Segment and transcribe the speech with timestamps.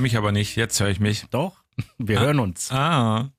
[0.00, 0.56] Höre mich aber nicht.
[0.56, 1.26] Jetzt höre ich mich.
[1.30, 1.62] Doch,
[1.98, 2.72] wir hören uns.
[2.72, 3.32] Ah.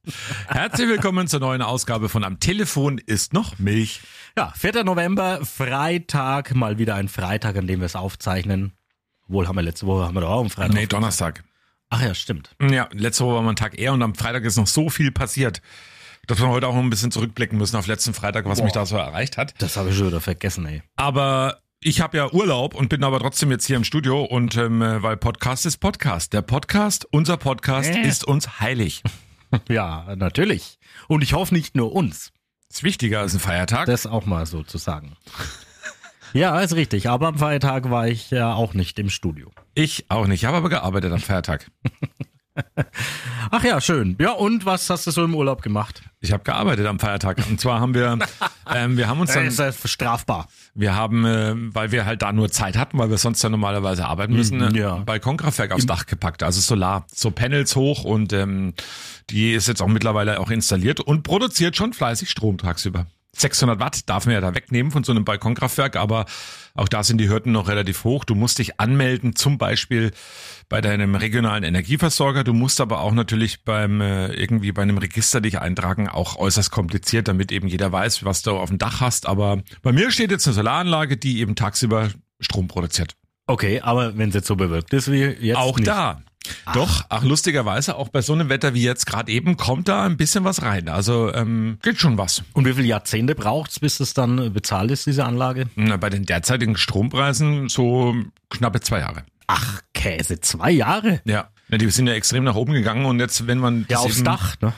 [0.46, 4.02] Herzlich willkommen zur neuen Ausgabe von Am Telefon ist noch Milch.
[4.38, 4.84] Ja, 4.
[4.84, 8.74] November, Freitag, mal wieder ein Freitag, an dem wir es aufzeichnen.
[9.28, 10.76] Wohl haben wir letzte Woche haben wir doch auch am Freitag.
[10.76, 11.44] Nee, Donnerstag.
[11.90, 12.56] Ach ja, stimmt.
[12.62, 15.12] Ja, letzte Woche war mal ein Tag eher und am Freitag ist noch so viel
[15.12, 15.64] passiert,
[16.28, 18.66] dass wir heute auch noch ein bisschen zurückblicken müssen auf letzten Freitag, was Boah.
[18.66, 19.56] mich da so erreicht hat.
[19.58, 20.84] Das habe ich schon wieder vergessen, ey.
[20.96, 24.82] Aber ich habe ja Urlaub und bin aber trotzdem jetzt hier im Studio und ähm,
[24.84, 26.32] äh, weil Podcast ist Podcast.
[26.32, 28.08] Der Podcast, unser Podcast Äh.
[28.08, 29.04] ist uns heilig.
[29.68, 30.80] Ja, natürlich.
[31.10, 32.32] Und ich hoffe nicht nur uns.
[32.70, 33.86] Ist wichtiger als ein Feiertag.
[33.86, 35.18] Das auch mal so zu sagen.
[36.32, 37.10] Ja, ist richtig.
[37.10, 39.52] Aber am Feiertag war ich ja auch nicht im Studio.
[39.76, 40.44] Ich auch nicht.
[40.44, 41.70] Ich habe aber gearbeitet am Feiertag.
[43.52, 44.16] Ach ja, schön.
[44.20, 46.02] Ja, und was hast du so im Urlaub gemacht?
[46.20, 47.38] Ich habe gearbeitet am Feiertag.
[47.50, 48.20] Und zwar haben wir,
[48.74, 50.48] ähm, wir haben uns Das dann, ist ja strafbar.
[50.74, 54.06] wir haben, äh, weil wir halt da nur Zeit hatten, weil wir sonst ja normalerweise
[54.06, 54.96] arbeiten müssen, Mhm, äh, ja.
[54.98, 58.74] Balkonkraftwerk aufs Dach gepackt, also Solar, so Panels hoch und ähm,
[59.30, 63.08] die ist jetzt auch mittlerweile auch installiert und produziert schon fleißig Strom tagsüber.
[63.34, 66.26] 600 Watt darf man ja da wegnehmen von so einem Balkonkraftwerk, aber
[66.74, 68.26] auch da sind die Hürden noch relativ hoch.
[68.26, 70.12] Du musst dich anmelden, zum Beispiel
[70.70, 72.44] bei deinem regionalen Energieversorger.
[72.44, 76.72] Du musst aber auch natürlich beim äh, irgendwie bei einem Register dich eintragen, auch äußerst
[76.72, 79.28] kompliziert, damit eben jeder weiß, was du auf dem Dach hast.
[79.28, 83.16] Aber bei mir steht jetzt eine Solaranlage, die eben tagsüber Strom produziert.
[83.48, 85.58] Okay, aber wenn es jetzt so bewölkt ist wie jetzt.
[85.58, 85.88] auch nicht.
[85.88, 86.22] da.
[86.74, 90.18] Doch, ach lustigerweise, auch bei so einem Wetter wie jetzt gerade eben, kommt da ein
[90.18, 90.90] bisschen was rein.
[90.90, 92.44] Also ähm, geht schon was.
[92.54, 95.68] Und wie viele Jahrzehnte braucht's, bis es dann bezahlt ist, diese Anlage?
[95.76, 98.16] Na, bei den derzeitigen Strompreisen so
[98.50, 99.24] knappe zwei Jahre.
[99.48, 101.22] Ach, Käse, zwei Jahre?
[101.26, 101.50] Ja.
[101.70, 101.78] ja.
[101.78, 104.56] Die sind ja extrem nach oben gegangen und jetzt, wenn man Ja, aufs eben- Dach,
[104.62, 104.74] ne?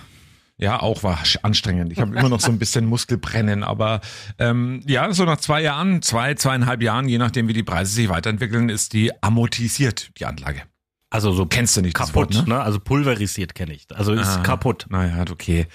[0.57, 1.91] Ja, auch war anstrengend.
[1.91, 4.01] Ich habe immer noch so ein bisschen Muskelbrennen, aber
[4.38, 8.07] ähm, ja, so nach zwei Jahren, zwei, zweieinhalb Jahren, je nachdem wie die Preise sich
[8.07, 10.61] weiterentwickeln, ist die amortisiert, die Anlage.
[11.13, 12.56] Also so Kennst du nicht das kaputt, Wort, ne?
[12.56, 12.62] ne?
[12.62, 13.85] Also pulverisiert kenne ich.
[13.94, 14.88] Also ist Ah, kaputt.
[14.90, 15.68] Naja, okay.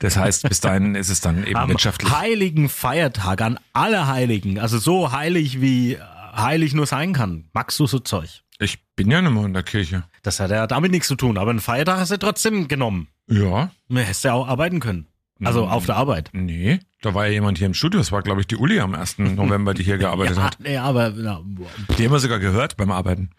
[0.00, 2.12] Das heißt, bis dahin ist es dann eben Am wirtschaftlich.
[2.12, 5.98] heiligen Feiertag, an alle Heiligen, also so heilig wie äh,
[6.36, 8.42] heilig nur sein kann, magst du so Zeug?
[8.58, 10.04] Ich bin ja nicht mehr in der Kirche.
[10.22, 13.08] Das hat ja damit nichts zu tun, aber einen Feiertag hast du trotzdem genommen.
[13.28, 13.70] Ja.
[13.88, 15.06] Du hättest ja auch arbeiten können.
[15.44, 15.70] Also Mhm.
[15.72, 16.30] auf der Arbeit.
[16.34, 17.98] Nee, da war ja jemand hier im Studio.
[18.00, 19.18] Das war, glaube ich, die Uli am 1.
[19.36, 20.58] November, die hier gearbeitet ja, hat.
[20.60, 21.40] nee, aber ja,
[21.98, 23.30] Die haben wir sogar gehört beim Arbeiten.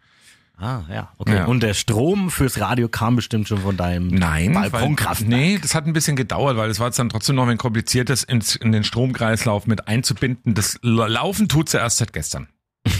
[0.57, 1.35] Ah, ja, okay.
[1.35, 1.45] Ja.
[1.45, 5.31] Und der Strom fürs Radio kam bestimmt schon von deinem Nein, Balkonkraftwerk.
[5.31, 7.57] weil, nee, das hat ein bisschen gedauert, weil es war jetzt dann trotzdem noch ein
[7.57, 10.53] kompliziertes ins, in den Stromkreislauf mit einzubinden.
[10.53, 12.47] Das La- Laufen tut sie erst seit gestern.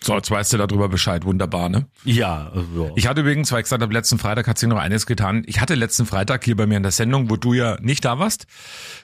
[0.00, 1.24] So, jetzt weißt du darüber Bescheid.
[1.24, 1.86] Wunderbar, ne?
[2.04, 5.06] Ja, also, Ich hatte übrigens, weil ich gesagt habe, letzten Freitag hat sich noch eines
[5.06, 5.42] getan.
[5.46, 8.16] Ich hatte letzten Freitag hier bei mir in der Sendung, wo du ja nicht da
[8.20, 8.46] warst.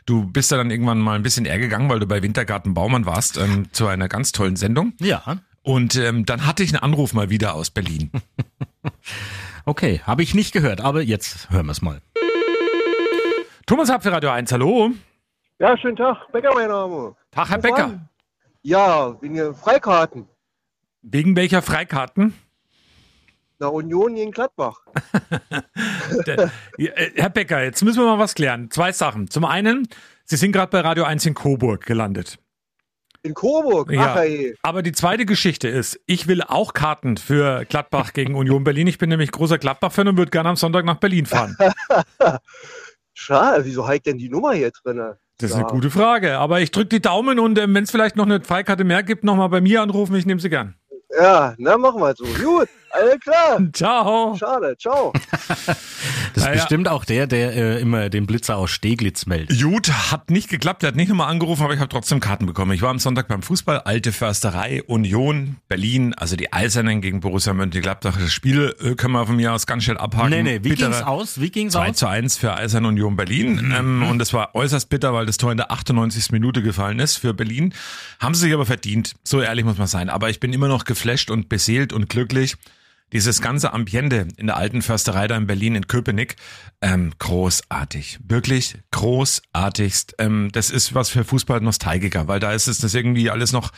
[0.07, 3.07] Du bist ja dann irgendwann mal ein bisschen eher gegangen, weil du bei Wintergarten Baumann
[3.07, 4.93] warst, ähm, zu einer ganz tollen Sendung.
[5.01, 5.21] ja,
[5.65, 8.11] Und ähm, dann hatte ich einen Anruf mal wieder aus Berlin.
[9.65, 12.03] okay, habe ich nicht gehört, aber jetzt hören wir es mal.
[13.67, 14.91] Thomas für Radio 1, hallo.
[15.59, 16.31] Ja, schönen Tag.
[16.33, 17.17] Becker, mein Name.
[17.31, 18.09] Tag, Herr Was Becker.
[18.61, 20.29] Ja, wegen Freikarten.
[21.01, 22.35] Wegen welcher Freikarten?
[23.59, 24.81] Na, Union gegen Gladbach.
[26.27, 28.71] Der- äh, Herr Becker, jetzt müssen wir mal was klären.
[28.71, 29.31] Zwei Sachen.
[29.31, 29.89] Zum einen,
[30.27, 32.39] Sie sind gerade bei Radio 1 in Coburg gelandet.
[33.25, 33.91] In Coburg.
[33.91, 34.17] Ja.
[34.19, 34.23] Ach.
[34.63, 38.87] Aber die zweite Geschichte ist, ich will auch Karten für Gladbach gegen Union Berlin.
[38.87, 41.57] Ich bin nämlich großer Gladbach-Fan und würde gerne am Sonntag nach Berlin fahren.
[43.15, 44.99] Schade, wieso halt denn die Nummer hier drin?
[45.39, 45.63] Das ist Ja.
[45.63, 46.37] eine gute Frage.
[46.39, 49.25] Aber ich drücke die Daumen und ähm, wenn es vielleicht noch eine Freikarte mehr gibt,
[49.25, 50.15] nochmal bei mir anrufen.
[50.17, 50.75] Ich nehme sie gern.
[51.19, 52.25] Ja, na, machen wir so.
[52.25, 53.59] Gut, alles klar.
[53.73, 54.37] Ciao.
[54.37, 55.13] Schade, ciao.
[56.35, 56.55] Das ist ja.
[56.55, 59.63] bestimmt auch der, der äh, immer den Blitzer aus Steglitz meldet.
[59.63, 60.83] Gut, hat nicht geklappt.
[60.83, 62.73] Er hat nicht nochmal angerufen, aber ich habe trotzdem Karten bekommen.
[62.73, 67.55] Ich war am Sonntag beim Fußball, Alte Försterei, Union, Berlin, also die Eisernen gegen Borussia
[67.55, 68.17] Mönchengladbach.
[68.19, 70.31] Das Spiel äh, können wir von mir aus ganz schnell abhaken.
[70.31, 71.41] Nee, nee, wie Bittere- ging's aus?
[71.41, 71.97] Wie ging's 2 aus?
[71.97, 73.73] zu 1 für Eisern Union Berlin.
[73.79, 76.33] Ähm, und es war äußerst bitter, weil das Tor in der 98.
[76.33, 77.73] Minute gefallen ist für Berlin.
[78.19, 79.15] Haben sie sich aber verdient.
[79.23, 80.11] So ehrlich muss man sein.
[80.11, 82.57] Aber ich bin immer noch geflasht und beseelt und glücklich.
[83.13, 86.37] Dieses ganze Ambiente in der alten Försterei da in Berlin, in Köpenick,
[86.81, 88.19] ähm, großartig.
[88.27, 90.17] Wirklich großartigst.
[90.19, 93.71] Ähm, das ist was für Fußball-Nostalgiker, weil da ist es das irgendwie alles noch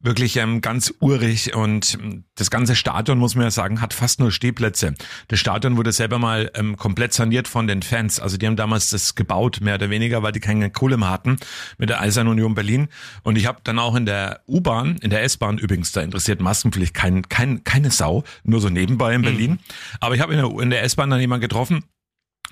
[0.00, 4.18] wirklich ähm, ganz urig und ähm, das ganze Stadion, muss man ja sagen, hat fast
[4.18, 4.94] nur Stehplätze.
[5.28, 8.18] Das Stadion wurde selber mal ähm, komplett saniert von den Fans.
[8.18, 11.36] Also die haben damals das gebaut, mehr oder weniger, weil die keine Kohle mehr hatten
[11.78, 12.88] mit der Eisern Union Berlin.
[13.22, 16.94] Und ich habe dann auch in der U-Bahn, in der S-Bahn übrigens, da interessiert Maskenpflicht
[16.94, 19.58] kein, kein, keine Sau, nur so nebenbei in Berlin.
[20.00, 21.84] Aber ich habe in der, in der S-Bahn dann jemanden getroffen,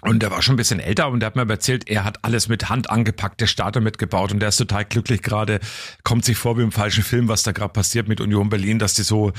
[0.03, 2.49] und der war schon ein bisschen älter und der hat mir erzählt, er hat alles
[2.49, 5.61] mit Hand angepackt, der Starter mitgebaut und der ist total glücklich gerade,
[6.05, 8.95] kommt sich vor wie im falschen Film, was da gerade passiert mit Union Berlin, dass
[8.95, 9.33] die so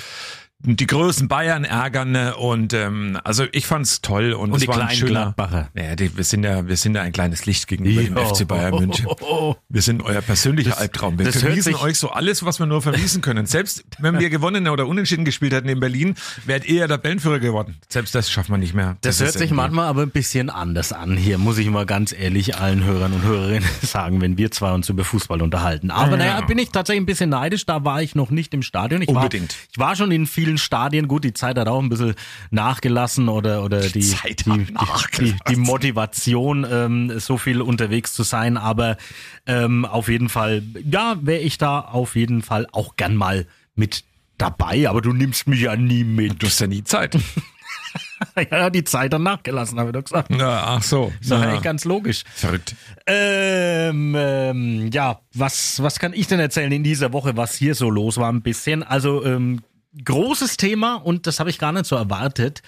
[0.61, 2.35] die großen Bayern ärgern ne?
[2.35, 5.33] und ähm, also ich fand's toll und, Und es die war ein schöner.
[5.33, 5.69] Gladbacher.
[5.73, 8.33] Ja, die, wir sind ja wir sind ja ein kleines Licht gegenüber dem Jo.
[8.35, 9.07] FC Bayern München.
[9.71, 11.17] Wir sind euer persönlicher Albtraum.
[11.19, 13.45] Wir das hört vermiesen sich- euch so alles, was wir nur vermiesen können.
[13.45, 16.15] Selbst wenn wir gewonnen oder unentschieden gespielt hätten in Berlin,
[16.45, 17.77] wärt ihr ja der Tabellenführer geworden.
[17.87, 18.97] Selbst das schafft man nicht mehr.
[19.01, 21.15] Das, hört ist sich manchmal aber ein bisschen anders an.
[21.15, 24.89] Hier muss ich mal ganz ehrlich allen Hörern und Hörerinnen sagen, wenn wir zwei uns
[24.89, 25.91] über Fußball unterhalten.
[25.91, 26.17] Aber Ja.
[26.17, 27.65] naja, bin ich tatsächlich ein bisschen neidisch.
[27.65, 29.01] Da war ich noch nicht im Stadion.
[29.03, 29.51] Ich Unbedingt.
[29.53, 31.07] War, ich war schon in vielen Stadien.
[31.07, 32.15] Gut, die Zeit hat auch ein bisschen
[32.51, 38.13] nachgelassen oder, oder die, Zeit die, hat die, die, die Motivation, ähm, so viel unterwegs
[38.13, 38.57] zu sein.
[38.57, 38.97] Aber
[39.45, 44.03] ähm, auf jeden Fall, ja, wäre ich da auf jeden Fall auch gern mal mit
[44.37, 44.89] dabei.
[44.89, 46.41] Aber du nimmst mich ja nie mit.
[46.41, 47.17] Du hast ja nie Zeit.
[48.51, 50.29] ja, die Zeit hat nachgelassen, habe ich doch gesagt.
[50.31, 51.11] Ja, ach so.
[51.19, 51.39] Ist Ja.
[51.41, 52.23] eigentlich ganz logisch.
[52.35, 52.75] Verrückt.
[53.07, 57.89] Ähm, ähm, ja, was, was kann ich denn erzählen in dieser Woche, was hier so
[57.89, 58.83] los war ein bisschen?
[58.83, 59.61] Also, ähm,
[60.03, 62.61] großes Thema und das habe ich gar nicht so erwartet.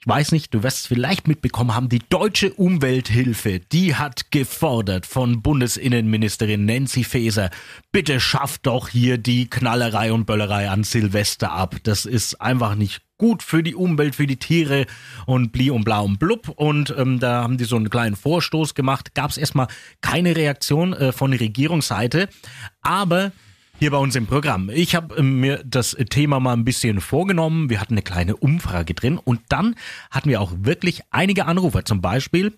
[0.00, 5.06] Ich weiß nicht, du wirst es vielleicht mitbekommen haben, die deutsche Umwelthilfe, die hat gefordert
[5.06, 7.50] von Bundesinnenministerin Nancy Faeser,
[7.90, 11.74] bitte schafft doch hier die Knallerei und Böllerei an Silvester ab.
[11.82, 14.86] Das ist einfach nicht gut für die Umwelt, für die Tiere
[15.26, 16.48] und bli und bla und blub.
[16.48, 19.16] Und ähm, da haben die so einen kleinen Vorstoß gemacht.
[19.16, 19.66] Gab es erstmal
[20.00, 22.28] keine Reaktion äh, von der Regierungsseite,
[22.82, 23.32] aber
[23.78, 24.70] hier bei uns im Programm.
[24.70, 27.70] Ich habe äh, mir das Thema mal ein bisschen vorgenommen.
[27.70, 29.76] Wir hatten eine kleine Umfrage drin und dann
[30.10, 32.54] hatten wir auch wirklich einige Anrufer, zum Beispiel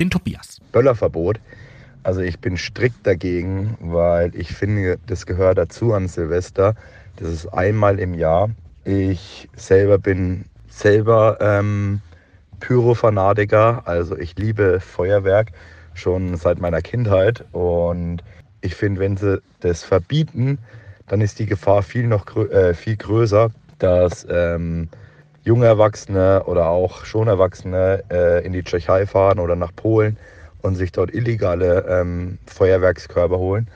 [0.00, 0.60] den Tobias.
[0.72, 1.38] Böllerverbot.
[2.02, 6.74] Also ich bin strikt dagegen, weil ich finde, das gehört dazu an Silvester.
[7.16, 8.50] Das ist einmal im Jahr.
[8.84, 12.00] Ich selber bin selber ähm,
[12.58, 15.52] Pyrofanatiker, also ich liebe Feuerwerk
[15.94, 18.24] schon seit meiner Kindheit und
[18.64, 20.58] ich finde, wenn sie das verbieten,
[21.08, 24.88] dann ist die Gefahr viel noch grö äh, viel größer, dass ähm,
[25.44, 30.16] junge Erwachsene oder auch schon Erwachsene äh, in die Tschechei fahren oder nach Polen
[30.62, 33.68] und sich dort illegale ähm, Feuerwerkskörper holen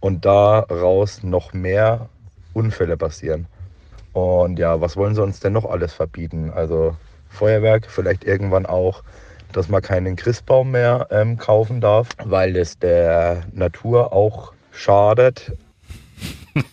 [0.00, 2.08] und daraus noch mehr
[2.52, 3.46] Unfälle passieren.
[4.12, 6.52] Und ja, was wollen sie uns denn noch alles verbieten?
[6.54, 6.94] Also
[7.30, 9.02] Feuerwerk, vielleicht irgendwann auch,
[9.56, 15.52] dass man keinen Christbaum mehr ähm, kaufen darf, weil es der Natur auch schadet.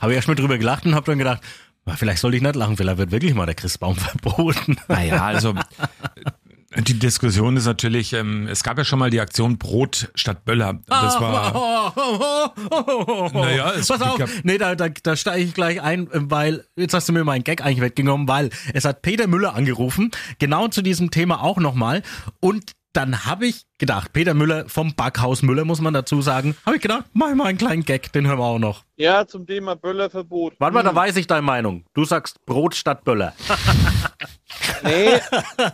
[0.00, 1.42] Habe ich erst mal drüber gelacht und habe dann gedacht,
[1.84, 4.76] "Na, vielleicht sollte ich nicht lachen, vielleicht wird wirklich mal der Christbaum verboten.
[4.88, 5.54] Naja, also
[6.78, 10.80] die Diskussion ist natürlich, ähm, es gab ja schon mal die Aktion Brot statt Böller.
[10.86, 11.92] Das war.
[13.32, 16.64] Naja, es Pass auf, gab- nee, da, da, da steige ich gleich ein, äh, weil,
[16.76, 20.68] jetzt hast du mir meinen Gag eigentlich weggenommen, weil es hat Peter Müller angerufen, genau
[20.68, 22.02] zu diesem Thema auch nochmal.
[22.40, 26.76] Und dann habe ich gedacht, Peter Müller vom Backhaus Müller, muss man dazu sagen, habe
[26.76, 28.84] ich gedacht, mach ich mal einen kleinen Gag, den hören wir auch noch.
[28.96, 30.54] Ja, zum Thema Böllerverbot.
[30.58, 31.84] Warte mal, da weiß ich deine Meinung.
[31.94, 33.32] Du sagst Brot statt Böller.
[34.84, 35.20] Nee,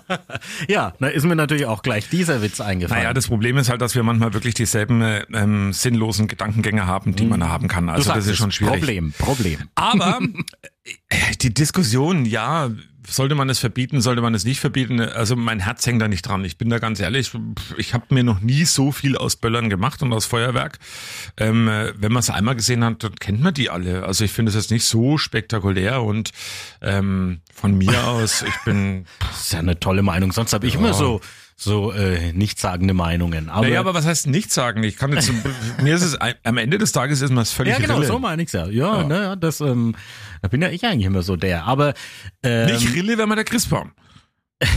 [0.68, 3.02] Ja, da ist mir natürlich auch gleich dieser Witz eingefallen.
[3.02, 7.14] Naja, das Problem ist halt, dass wir manchmal wirklich dieselben äh, ähm, sinnlosen Gedankengänge haben,
[7.14, 7.86] die man haben kann.
[7.86, 8.80] Du Also das ist schon schwierig.
[8.80, 9.58] Problem, Problem.
[9.74, 10.18] Aber
[11.08, 12.70] äh, die Diskussion, ja,
[13.08, 15.00] sollte man es verbieten, sollte man es nicht verbieten?
[15.00, 16.44] Also mein Herz hängt da nicht dran.
[16.44, 17.32] Ich bin da ganz ehrlich,
[17.76, 20.78] ich habe mir noch nie so viel aus Böllern gemacht und aus Feuerwerk.
[21.36, 24.04] Ähm, äh, wenn man es einmal gesehen hat, dann kennt man die alle.
[24.04, 26.32] Also ich finde es jetzt nicht so spektakulär und
[26.82, 30.32] ähm, von mir aus, ich bin Das ist ja eine tolle Meinung.
[30.32, 31.20] Sonst habe ich immer so,
[31.60, 33.48] so äh, nichtssagende Meinungen.
[33.50, 34.84] Aber, naja, aber was heißt nicht sagen?
[34.84, 35.32] Ich kann jetzt,
[35.82, 38.06] mir ist es, am Ende des Tages ist mir das völlig ja, genau, Rille.
[38.06, 38.66] so meine ich's ja.
[38.68, 39.96] Ja, naja, das, ähm,
[40.40, 41.64] da bin ja ich eigentlich immer so der.
[41.64, 41.94] Aber
[42.44, 43.90] ähm, Nicht Rille, wenn man der Christbaum.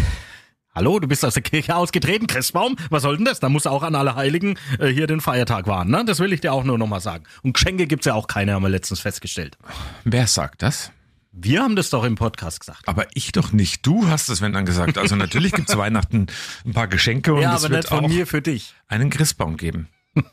[0.75, 2.75] hallo, du bist aus der Kirche ausgetreten, Christbaum.
[2.89, 3.39] Was soll denn das?
[3.39, 6.03] Da muss auch an alle Heiligen äh, hier den Feiertag wahren, ne?
[6.03, 7.25] Das will ich dir auch nur nochmal sagen.
[7.43, 9.55] Und Geschenke gibt's ja auch keine, haben wir letztens festgestellt.
[10.03, 10.91] Wer sagt das?
[11.33, 12.87] Wir haben das doch im Podcast gesagt.
[12.87, 13.85] Aber ich doch nicht.
[13.85, 14.97] Du hast es, wenn dann gesagt.
[14.97, 16.27] Also natürlich gibt's Weihnachten
[16.65, 18.75] ein paar Geschenke und ja, es aber wird nicht von auch mir für dich.
[18.87, 19.87] einen Christbaum geben.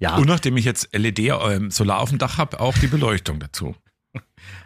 [0.00, 3.38] Ja, Und nachdem ich jetzt LED ähm, Solar auf dem Dach habe, auch die Beleuchtung
[3.40, 3.74] dazu.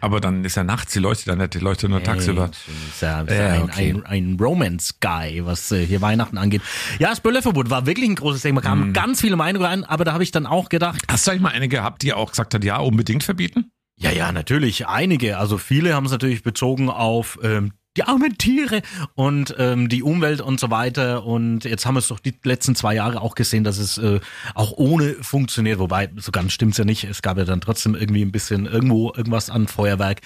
[0.01, 2.49] Aber dann ist ja nachts, die leuchtet dann nicht, die leuchtet nur tagsüber.
[2.51, 3.93] Ist ja, ist ja Ja, ein, okay.
[3.93, 6.61] ein, ein Romance-Guy, was äh, hier Weihnachten angeht.
[6.97, 8.59] Ja, das Böllerverbot war wirklich ein großes Thema.
[8.59, 11.41] Kamen ganz viele Meinungen rein, aber da habe ich dann auch gedacht, Hast du eigentlich
[11.41, 13.71] mal eine gehabt, die auch gesagt hat, ja, unbedingt verbieten?
[13.99, 15.37] Ja, ja, natürlich, einige.
[15.37, 18.81] Also viele haben es natürlich bezogen auf ähm, die armen Tiere
[19.15, 21.25] und ähm, die Umwelt und so weiter.
[21.25, 24.21] Und jetzt haben wir es doch die letzten zwei Jahre auch gesehen, dass es äh,
[24.55, 25.79] auch ohne funktioniert.
[25.79, 27.03] Wobei, so ganz stimmt's ja nicht.
[27.03, 30.21] Es gab ja dann trotzdem irgendwie ein bisschen irgendwo irgendwas an Feuerwerk.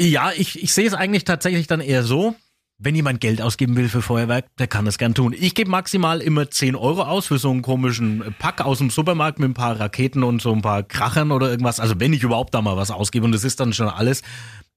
[0.00, 2.36] Ja, ich, ich sehe es eigentlich tatsächlich dann eher so.
[2.78, 5.34] Wenn jemand Geld ausgeben will für Feuerwerk, der kann das gern tun.
[5.38, 9.38] Ich gebe maximal immer 10 Euro aus für so einen komischen Pack aus dem Supermarkt
[9.38, 11.78] mit ein paar Raketen und so ein paar Krachern oder irgendwas.
[11.80, 14.22] Also wenn ich überhaupt da mal was ausgebe und das ist dann schon alles.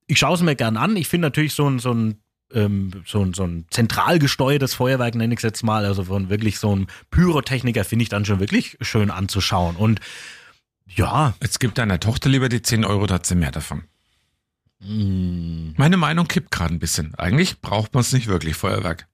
[0.05, 0.95] Ich schaue es mir gern an.
[0.95, 2.19] Ich finde natürlich so ein, so ein
[2.53, 6.29] ähm, so, ein- so ein zentral gesteuertes Feuerwerk, nenne ich es jetzt mal, also von
[6.29, 9.75] wirklich so einem Pyrotechniker, finde ich dann schon wirklich schön anzuschauen.
[9.75, 9.99] Und
[10.87, 13.83] ja, Jetzt gibt deiner Tochter lieber die 10 Euro, da hat sie mehr davon.
[14.79, 17.15] Meine Meinung kippt gerade ein bisschen.
[17.15, 19.07] Eigentlich braucht man es nicht wirklich, Feuerwerk.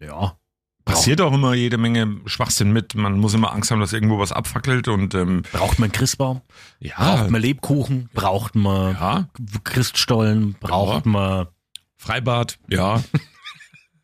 [0.00, 0.36] ja,
[0.84, 2.94] Passiert auch immer jede Menge Schwachsinn mit.
[2.94, 6.40] Man muss immer Angst haben, dass irgendwo was abfackelt und ähm, braucht man Christbaum,
[6.80, 9.28] ja, braucht man Lebkuchen, braucht man ja,
[9.62, 11.46] Christstollen, braucht man
[11.96, 13.02] Freibad, ja.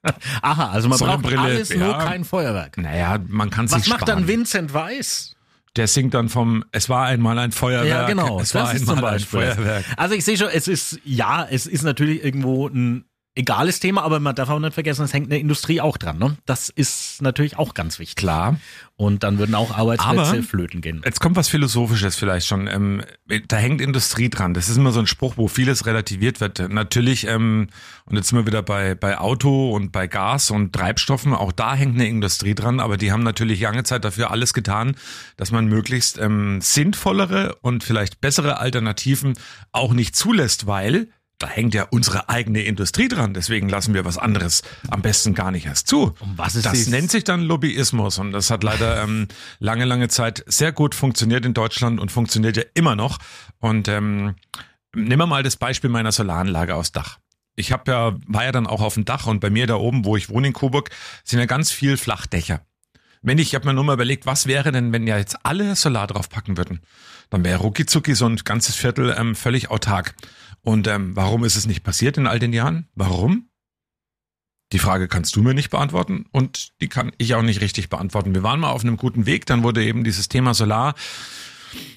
[0.43, 2.05] Aha, also man braucht alles, nur ja.
[2.05, 2.79] kein Feuerwerk.
[2.79, 4.21] Naja, man kann Was sich macht sparen.
[4.21, 5.36] dann Vincent Weiss?
[5.77, 7.89] Der singt dann vom Es war einmal ein Feuerwerk.
[7.89, 8.41] Ja, genau.
[8.41, 9.21] Es das war einmal ein.
[9.21, 9.85] Feuerwerk.
[9.97, 13.05] Also ich sehe schon, es ist, ja, es ist natürlich irgendwo ein
[13.37, 16.19] egales Thema, aber man darf auch nicht vergessen, es hängt eine Industrie auch dran.
[16.19, 16.37] Ne?
[16.47, 18.17] Das ist natürlich auch ganz wichtig.
[18.17, 18.59] Klar.
[18.99, 21.03] Und dann würden auch Arbeitsplätze Aber- flöten gehen.
[21.05, 22.67] Jetzt kommt was Philosophisches vielleicht schon.
[22.67, 23.03] Ähm,
[23.47, 24.55] da hängt Industrie dran.
[24.55, 26.67] Das ist immer so ein Spruch, wo vieles relativiert wird.
[26.71, 27.69] Natürlich, ähm,
[28.07, 31.75] und jetzt sind wir wieder bei, bei Auto und bei Gas und Treibstoffen, auch da
[31.75, 34.97] hängt eine Industrie dran, aber die haben natürlich lange Zeit dafür alles getan,
[35.37, 39.35] dass man möglichst ähm, sinnvollere und vielleicht bessere Alternativen
[39.73, 43.35] auch nicht zulässt, weil da hängt ja unsere eigene Industrie dran.
[43.35, 46.15] Deswegen lassen wir was anderes am besten gar nicht erst zu.
[46.21, 49.29] Um was ist das dies- nennt sich dann Lobbyismus und das hat leider ähm,
[49.59, 53.19] lange, lange Zeit sehr gut funktioniert in Deutschland und funktioniert ja immer noch.
[53.59, 54.37] Und ähm,
[54.95, 57.19] nehmen wir mal das Beispiel meiner Solaranlage aus Dach.
[57.55, 60.05] Ich habe ja, war ja dann auch auf dem Dach und bei mir da oben,
[60.05, 60.91] wo ich wohne in Coburg,
[61.25, 62.61] sind ja ganz viel Flachdächer.
[63.23, 65.75] Wenn ich, ich habe mir nur mal überlegt, was wäre denn, wenn ja jetzt alle
[65.75, 66.81] Solar draufpacken würden?
[67.31, 70.15] Dann wäre rucki so ein ganzes Viertel ähm, völlig autark.
[70.67, 72.89] Und ähm, warum ist es nicht passiert in all den Jahren?
[72.97, 73.51] Warum?
[74.73, 78.35] Die Frage kannst du mir nicht beantworten und die kann ich auch nicht richtig beantworten.
[78.35, 80.97] Wir waren mal auf einem guten Weg, dann wurde eben dieses Thema Solar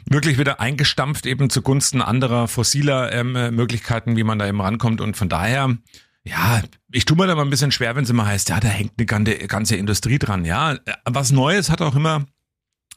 [0.08, 5.02] wirklich wieder eingestampft, eben zugunsten anderer fossiler ähm, äh, Möglichkeiten, wie man da eben rankommt.
[5.02, 5.76] Und von daher,
[6.24, 6.62] ja,
[6.92, 8.94] ich tue mir da mal ein bisschen schwer, wenn es immer heißt, ja, da hängt
[8.98, 10.46] eine ganze, ganze Industrie dran.
[10.46, 12.28] Ja, Äh, was Neues hat auch immer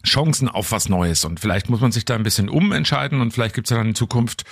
[0.04, 1.24] Chancen auf was Neues.
[1.24, 3.94] Und vielleicht muss man sich da ein bisschen umentscheiden und vielleicht gibt's ja dann in
[3.94, 4.44] Zukunft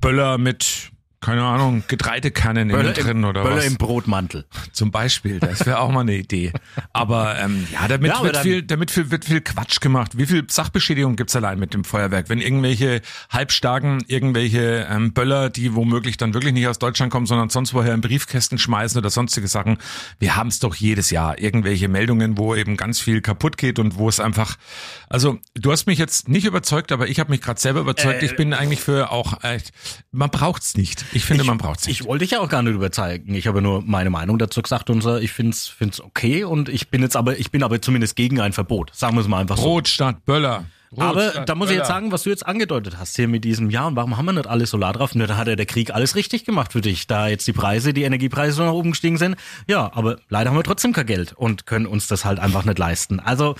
[0.00, 0.91] Böller mit,
[1.22, 3.66] keine Ahnung, Getreidekernen innen drin oder Böller was.
[3.66, 4.44] im Brotmantel.
[4.72, 6.52] Zum Beispiel, das wäre auch mal eine Idee.
[6.92, 10.18] Aber ähm, ja, damit, Ja, wird viel, damit viel, wird viel Quatsch gemacht.
[10.18, 12.28] Wie viel Sachbeschädigung gibt's allein mit dem Feuerwerk?
[12.28, 17.48] Wenn irgendwelche Halbstarken, irgendwelche ähm, Böller, die womöglich dann wirklich nicht aus Deutschland kommen, sondern
[17.50, 19.78] sonst woher in Briefkästen schmeißen oder sonstige Sachen.
[20.18, 21.38] Wir haben's doch jedes Jahr.
[21.38, 24.56] Irgendwelche Meldungen, wo eben ganz viel kaputt geht und wo es einfach.
[25.08, 28.22] Also du hast mich jetzt nicht überzeugt, aber ich habe mich gerade selber überzeugt.
[28.22, 29.44] Äh, ich bin eigentlich für auch.
[29.44, 29.60] Äh,
[30.10, 31.04] man braucht's nicht.
[31.12, 32.00] Ich finde, man braucht's nicht.
[32.00, 33.34] Ich wollte dich ja auch gar nicht überzeugen.
[33.34, 36.88] Ich habe nur meine Meinung dazu gesagt und so, ich find's find's okay und ich
[36.88, 38.90] bin jetzt aber ich bin aber zumindest gegen ein Verbot.
[38.94, 39.64] Sagen wir es mal einfach so.
[39.64, 40.64] Rot statt Böller.
[40.92, 43.70] Rot Aber da muss ich jetzt sagen, was du jetzt angedeutet hast hier mit diesem
[43.70, 45.12] Ja und warum haben wir nicht alle Solar drauf?
[45.14, 47.94] Na, da hat ja der Krieg alles richtig gemacht für dich, da jetzt die Preise,
[47.94, 49.36] die Energiepreise so nach oben gestiegen sind.
[49.66, 52.78] Ja, aber leider haben wir trotzdem kein Geld und können uns das halt einfach nicht
[52.78, 53.20] leisten.
[53.20, 53.54] Also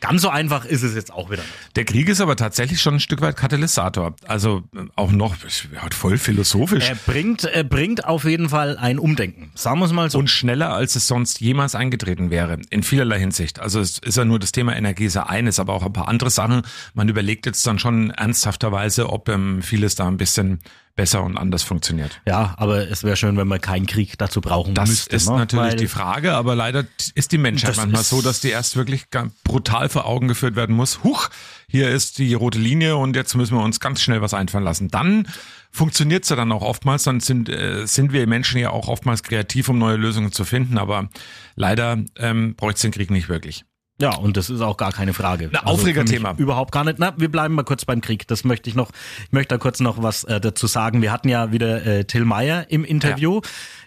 [0.00, 1.76] ganz so einfach ist es jetzt auch wieder nicht.
[1.76, 4.14] Der Krieg ist aber tatsächlich schon ein Stück weit Katalysator.
[4.26, 5.36] Also äh, auch noch
[5.72, 6.88] ja, voll philosophisch.
[6.88, 9.50] Er bringt, er bringt auf jeden Fall ein Umdenken.
[9.54, 10.18] Sagen wir es mal so.
[10.18, 12.58] und schneller, als es sonst jemals eingetreten wäre.
[12.70, 13.60] In vielerlei Hinsicht.
[13.60, 16.08] Also es ist ja nur das Thema Energie ist ja eines, aber auch ein paar
[16.08, 16.62] andere Sachen.
[16.94, 20.60] Man überlegt jetzt dann schon ernsthafterweise, ob ähm, vieles da ein bisschen
[20.98, 22.20] besser und anders funktioniert.
[22.26, 25.14] ja, aber es wäre schön, wenn wir keinen Krieg dazu brauchen Das müsste.
[25.16, 25.36] ist ne?
[25.36, 28.74] natürlich Weil- die Frage, aber leider ist die Menschheit Das manchmal so, dass die erst
[28.76, 29.04] wirklich
[29.44, 31.04] brutal vor Augen geführt werden muss.
[31.04, 31.28] Huch,
[31.68, 34.88] hier ist die rote Linie und jetzt müssen wir uns ganz schnell was einfallen lassen.
[34.88, 35.28] Dann
[35.70, 39.68] funktioniert's ja dann auch oftmals, dann sind, äh, sind wir Menschen ja auch oftmals kreativ,
[39.68, 41.08] um neue Lösungen zu finden, aber
[41.54, 43.64] leider ähm, bräuchte den Krieg nicht wirklich.
[44.00, 45.50] Ja, und das ist auch gar keine Frage.
[45.52, 46.32] Na, Aufregerthema.
[46.32, 47.00] mich Überhaupt gar nicht.
[47.00, 48.28] Na, wir bleiben mal kurz beim Krieg.
[48.28, 48.90] Das möchte ich noch,
[49.24, 51.02] ich möchte da kurz noch was äh, dazu sagen.
[51.02, 53.40] Wir hatten ja wieder äh, Till Meyer im Interview,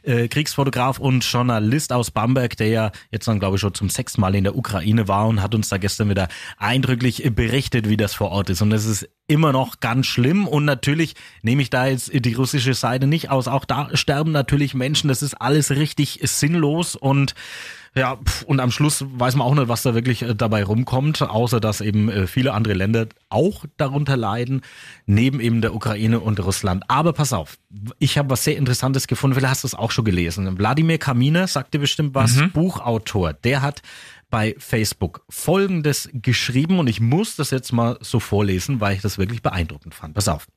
[0.03, 4.20] äh, Kriegsfotograf und Journalist aus Bamberg, der ja jetzt dann, glaube ich, schon zum sechsten
[4.20, 6.27] Mal in der Ukraine war und hat uns da gestern wieder
[6.58, 8.62] eindrücklich äh, berichtet, wie das vor Ort ist.
[8.62, 10.46] Und das ist immer noch ganz schlimm.
[10.46, 13.48] Und natürlich nehme ich da jetzt die russische Seite nicht aus.
[13.48, 15.08] Auch da sterben natürlich Menschen.
[15.08, 17.34] Das ist alles richtig sinnlos und
[17.93, 21.60] ja, und am Schluss weiß man auch nicht, was da wirklich äh, dabei rumkommt, außer
[21.60, 24.62] dass eben äh, viele andere Länder auch darunter leiden,
[25.05, 26.83] neben eben der Ukraine und Russland.
[26.88, 27.57] Aber pass auf,
[28.00, 30.57] ich habe was sehr Interessantes gefunden, vielleicht hast du es auch schon gelesen.
[30.57, 33.81] Wladimir Kaminer sagte bestimmt was, Buchautor, der hat
[34.32, 39.18] bei Facebook Folgendes geschrieben und ich muss das jetzt mal so vorlesen, weil ich das
[39.18, 40.16] wirklich beeindruckend fand.
[40.16, 40.48] Pass auf.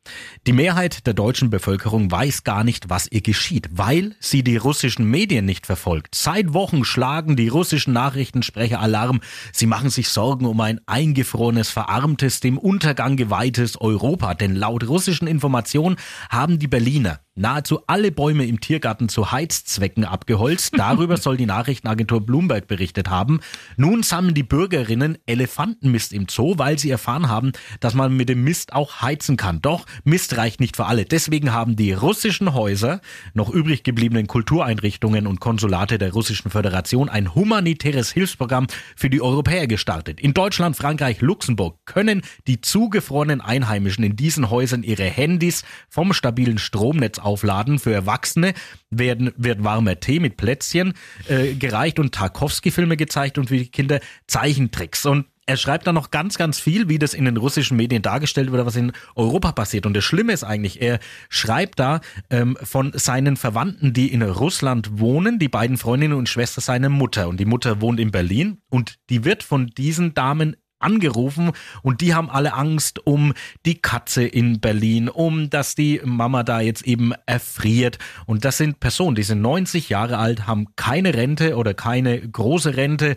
[0.47, 5.11] Die Mehrheit der deutschen Bevölkerung weiß gar nicht, was ihr geschieht, weil sie die russischen
[5.11, 6.15] Medien nicht verfolgt.
[6.15, 9.21] Seit Wochen schlagen die russischen Nachrichtensprecher Alarm.
[9.53, 14.35] Sie machen sich Sorgen um ein eingefrorenes, verarmtes, dem Untergang geweihtes Europa.
[14.35, 15.97] Denn laut russischen Informationen
[16.31, 20.75] haben die Berliner nahezu alle Bäume im Tiergarten zu Heizzwecken abgeholzt.
[20.79, 23.41] Darüber soll die Nachrichtenagentur Bloomberg berichtet haben.
[23.77, 28.45] Nun sammeln die Bürgerinnen Elefantenmist im Zoo, weil sie erfahren haben, dass man mit dem
[28.45, 29.61] Mist auch heizen kann.
[29.61, 31.05] Doch Mist reicht nicht für alle.
[31.05, 33.01] Deswegen haben die russischen Häuser,
[33.33, 39.67] noch übrig gebliebenen Kultureinrichtungen und Konsulate der Russischen Föderation ein humanitäres Hilfsprogramm für die Europäer
[39.67, 40.21] gestartet.
[40.21, 46.59] In Deutschland, Frankreich, Luxemburg können die zugefrorenen Einheimischen in diesen Häusern ihre Handys vom stabilen
[46.59, 47.79] Stromnetz aufladen.
[47.79, 48.55] Für Erwachsene
[48.91, 50.95] werden, wird warmer Tee mit Plätzchen
[51.29, 55.07] äh, gereicht und Tarkovsky-Filme gezeigt und für die Kinder Zeichentricks.
[55.07, 58.51] Und er schreibt da noch ganz, ganz viel, wie das in den russischen Medien dargestellt
[58.51, 59.87] wird, was in Europa passiert.
[59.87, 62.01] Und das Schlimme ist eigentlich, er schreibt da
[62.31, 67.29] ähm, von seinen Verwandten, die in Russland wohnen, die beiden Freundinnen und Schwester seiner Mutter.
[67.29, 71.53] Und die Mutter wohnt in Berlin und die wird von diesen Damen angerufen
[71.83, 73.33] und die haben alle Angst um
[73.65, 77.99] die Katze in Berlin, um dass die Mama da jetzt eben erfriert.
[78.27, 82.77] Und das sind Personen, die sind 90 Jahre alt, haben keine Rente oder keine große
[82.77, 83.17] Rente.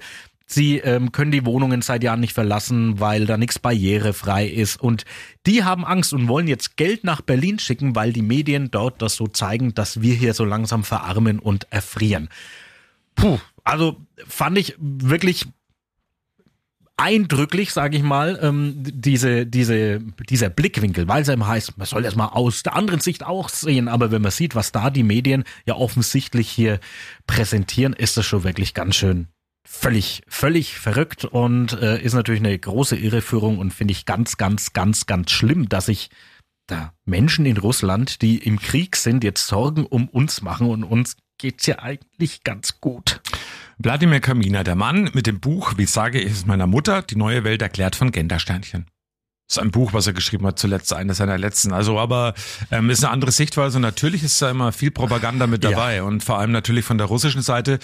[0.49, 4.81] Sie ähm, können die Wohnungen seit Jahren nicht verlassen, weil da nichts barrierefrei ist.
[4.81, 5.03] Und
[5.45, 9.17] die haben Angst und wollen jetzt Geld nach Berlin schicken, weil die Medien dort das
[9.17, 12.29] so zeigen, dass wir hier so langsam verarmen und erfrieren.
[13.15, 15.47] Puh, also fand ich wirklich
[16.97, 19.99] eindrücklich, sage ich mal, ähm, diese, diese,
[20.29, 23.49] dieser Blickwinkel, weil es eben heißt, man soll das mal aus der anderen Sicht auch
[23.49, 26.79] sehen, aber wenn man sieht, was da die Medien ja offensichtlich hier
[27.27, 29.27] präsentieren, ist das schon wirklich ganz schön
[29.67, 31.25] völlig, völlig verrückt.
[31.25, 35.69] Und äh, ist natürlich eine große Irreführung und finde ich ganz, ganz, ganz, ganz schlimm,
[35.69, 36.09] dass sich
[36.67, 41.15] da Menschen in Russland, die im Krieg sind, jetzt Sorgen um uns machen und uns
[41.37, 43.21] geht's ja eigentlich ganz gut.
[43.77, 47.43] Wladimir Kamina, der Mann mit dem Buch Wie sage ich es meiner Mutter, die neue
[47.43, 48.87] Welt erklärt von Gendersternchen.
[49.47, 51.71] Das ist ein Buch, was er geschrieben hat, zuletzt eines seiner letzten.
[51.71, 52.33] Also, aber
[52.69, 53.79] ähm, ist eine andere Sichtweise.
[53.79, 56.03] Natürlich ist da immer viel Propaganda mit dabei ja.
[56.03, 57.79] und vor allem natürlich von der russischen Seite.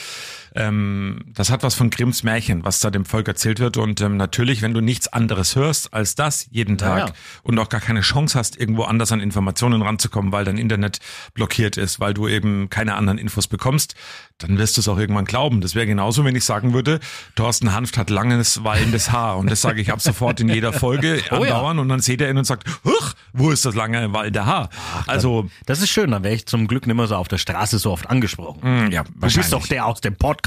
[0.56, 3.78] Ähm, das hat was von Grimms Märchen, was da dem Volk erzählt wird.
[3.78, 7.70] Und ähm, natürlich, wenn du nichts anderes hörst als das jeden Tag ja, und auch
[7.70, 11.00] gar keine Chance hast, irgendwo anders an Informationen ranzukommen, weil dein Internet
[11.34, 13.96] blockiert ist, weil du eben keine anderen Infos bekommst,
[14.38, 15.62] dann wirst du es auch irgendwann glauben.
[15.62, 17.00] Das wäre genauso, wenn ich sagen würde,
[17.36, 19.38] Thorsten Hanft hat langes, wallendes Haar.
[19.38, 21.78] Und das sage ich ab sofort in jeder Folge oh, andauern.
[21.78, 21.82] Ja.
[21.82, 24.70] Und dann seht ihr ihn und sagt, Huch, wo ist das lange, wallende Haar?
[24.96, 27.38] Ach, also Das ist schön, dann wäre ich zum Glück nicht mehr so auf der
[27.38, 28.60] Straße so oft angesprochen.
[28.62, 30.43] Mm, ja, du bist doch der aus dem Podcast.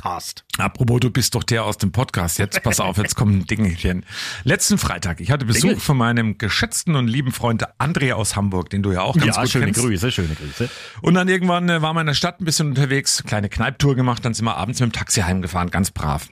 [0.59, 2.39] Apropos, du bist doch der aus dem Podcast.
[2.39, 4.05] Jetzt pass auf, jetzt kommen Dingelchen.
[4.45, 5.81] Letzten Freitag, ich hatte Besuch Dinge?
[5.81, 9.43] von meinem geschätzten und lieben Freund André aus Hamburg, den du ja auch ganz ja,
[9.43, 9.81] gut schöne kennst.
[9.81, 10.71] Grüße, schöne Grüße.
[11.03, 13.97] Und dann irgendwann äh, war man in der Stadt ein bisschen unterwegs, kleine Kneipe Tour
[13.97, 16.29] gemacht, dann sind wir abends mit dem Taxi heimgefahren, ganz brav.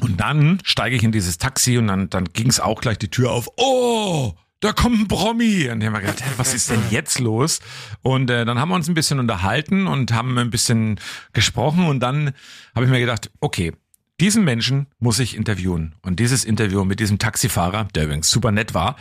[0.00, 3.10] Und dann steige ich in dieses Taxi und dann, dann ging es auch gleich die
[3.10, 3.48] Tür auf.
[3.56, 5.68] Oh, da kommt ein Promi.
[5.68, 7.60] Und dann haben wir gedacht, was ist denn jetzt los?
[8.02, 10.98] Und äh, dann haben wir uns ein bisschen unterhalten und haben ein bisschen
[11.34, 11.86] gesprochen.
[11.86, 12.32] Und dann
[12.74, 13.72] habe ich mir gedacht, okay,
[14.20, 15.94] diesen Menschen muss ich interviewen.
[16.00, 18.96] Und dieses Interview mit diesem Taxifahrer, der übrigens super nett war,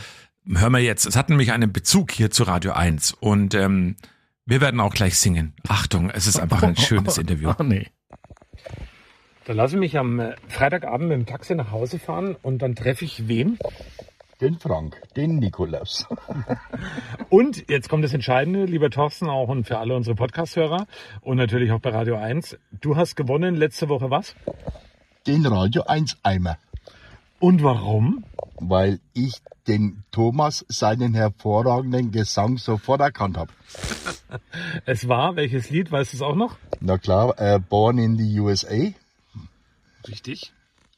[0.46, 1.06] hören wir jetzt.
[1.06, 3.14] Es hat nämlich einen Bezug hier zu Radio 1.
[3.22, 3.96] Und ähm,
[4.46, 5.54] wir werden auch gleich singen.
[5.70, 7.50] Achtung, es ist einfach ein schönes Interview.
[7.50, 7.88] Ach nee.
[9.46, 12.76] Da lasse ich mich am äh, Freitagabend mit dem Taxi nach Hause fahren und dann
[12.76, 13.58] treffe ich wen?
[14.42, 16.08] Den Frank, den Nikolaus.
[17.30, 20.88] und jetzt kommt das Entscheidende, lieber Thorsten, auch und für alle unsere Podcast-Hörer
[21.22, 22.58] und natürlich auch bei Radio 1.
[22.82, 24.36] Du hast gewonnen letzte Woche was?
[25.28, 26.58] Den Radio 1 Eimer.
[27.40, 28.24] Und warum?
[28.60, 33.52] Weil ich den Thomas seinen hervorragenden Gesang sofort erkannt habe.
[34.86, 36.58] es war welches Lied, weißt du es auch noch?
[36.82, 38.94] Na klar, äh, Born in the USA.
[40.08, 40.54] Richtig.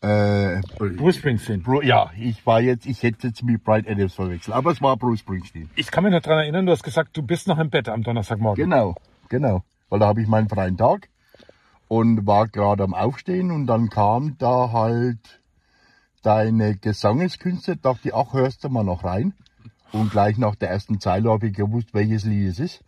[0.06, 1.64] Äh, Bruce Springsteen.
[1.64, 4.98] Bro, ja, ich war jetzt, ich hätte jetzt mit Bright Adams verwechselt, aber es war
[4.98, 5.68] Bruce Springsteen.
[5.76, 8.04] Ich kann mich noch daran erinnern, du hast gesagt, du bist noch im Bett am
[8.04, 8.64] Donnerstagmorgen.
[8.64, 8.94] Genau,
[9.30, 9.64] genau.
[9.90, 11.10] Weil da habe ich meinen freien Tag
[11.88, 15.42] und war gerade am Aufstehen und dann kam da halt
[16.22, 19.34] deine Gesangeskünste, dachte ich, ach, hörst du mal noch rein.
[19.92, 22.84] Und gleich nach der ersten Zeile habe ich gewusst, welches Lied es ist.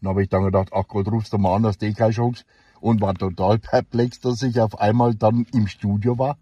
[0.00, 2.44] Dann habe ich dann gedacht, ach Gott, rufst du mal an, hast eh keine Chance
[2.84, 6.36] und war total perplex, dass ich auf einmal dann im Studio war.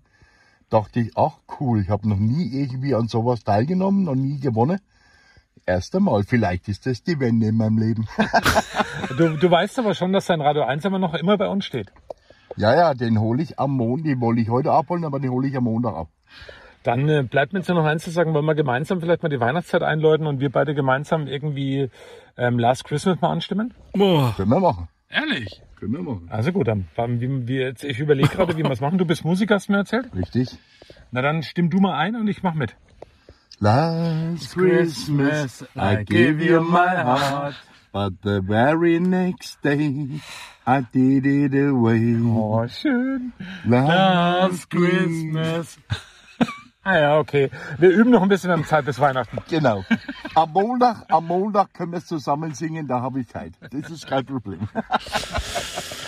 [0.70, 4.81] Dachte ich, ach cool, ich habe noch nie irgendwie an sowas teilgenommen, noch nie gewonnen.
[5.66, 8.09] Erst einmal, vielleicht ist das die Wende in meinem Leben.
[9.16, 11.92] du, du weißt aber schon, dass dein Radio 1 immer noch immer bei uns steht.
[12.57, 15.46] Ja, ja, den hole ich am Montag, den wollte ich heute abholen, aber den hole
[15.46, 16.09] ich am Montag ab.
[16.83, 19.28] Dann äh, bleibt mir jetzt nur noch eins zu sagen, wollen wir gemeinsam vielleicht mal
[19.28, 21.88] die Weihnachtszeit einläuten und wir beide gemeinsam irgendwie
[22.37, 23.74] ähm, Last Christmas mal anstimmen?
[23.92, 24.35] Boah.
[24.37, 24.88] Können wir machen.
[25.09, 25.62] Ehrlich?
[25.82, 26.28] Können wir machen.
[26.30, 28.98] Also gut, dann, dann wie, wie jetzt, ich überlege gerade, wie wir es machen.
[28.98, 30.14] Du bist Musiker, hast du mir erzählt?
[30.14, 30.56] Richtig.
[31.10, 32.76] Na dann stimm du mal ein und ich mach mit.
[33.58, 37.56] Last Christmas I gave you my heart,
[37.92, 40.20] but the very next day
[40.64, 42.16] I did it away.
[42.16, 43.32] Oh, schön.
[43.64, 45.80] Last Christmas.
[46.84, 47.48] Ah ja, okay.
[47.78, 49.38] Wir üben noch ein bisschen an Zeit bis Weihnachten.
[49.48, 49.84] Genau.
[50.34, 53.52] Am Montag, am Montag können wir es zusammen singen, da habe ich Zeit.
[53.70, 54.68] Das ist kein Problem.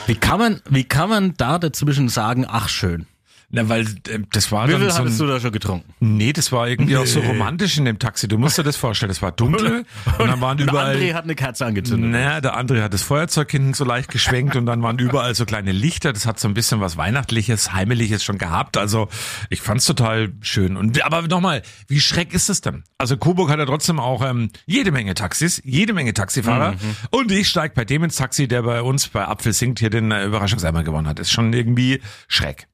[0.07, 3.07] Wie kann man, wie kann man da dazwischen sagen, ach schön?
[3.55, 5.95] Na, weil äh, das war Wie dann viel so hattest du da schon getrunken?
[6.01, 8.27] Nee, das war irgendwie auch so romantisch in dem Taxi.
[8.27, 9.11] Du musst dir das vorstellen.
[9.11, 9.85] Es war dunkel
[10.19, 10.97] und dann waren Der überall.
[10.97, 12.11] André hat eine Kerze angezündet.
[12.11, 15.45] Naja, der André hat das Feuerzeug hinten so leicht geschwenkt und dann waren überall so
[15.45, 16.13] kleine Lichter.
[16.13, 18.77] Das hat so ein bisschen was Weihnachtliches, Heimeliges schon gehabt.
[18.77, 19.09] Also
[19.51, 20.77] ich fand's total schön.
[20.77, 22.83] Und aber nochmal, wie schreck ist es denn?
[22.99, 26.75] Also Coburg hat ja trotzdem auch ähm, jede Menge Taxis, jede Menge Taxifahrer.
[27.11, 30.11] Und ich steig bei dem ins Taxi, der bei uns bei Apfel singt hier den
[30.11, 31.21] äh, Überraschungseimer gewonnen hat.
[31.21, 32.67] Ist schon irgendwie schreck.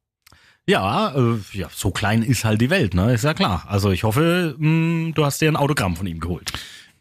[0.71, 3.13] Ja, äh, ja, so klein ist halt die Welt, ne?
[3.13, 3.65] Ist ja klar.
[3.67, 6.53] Also ich hoffe, mh, du hast dir ein Autogramm von ihm geholt.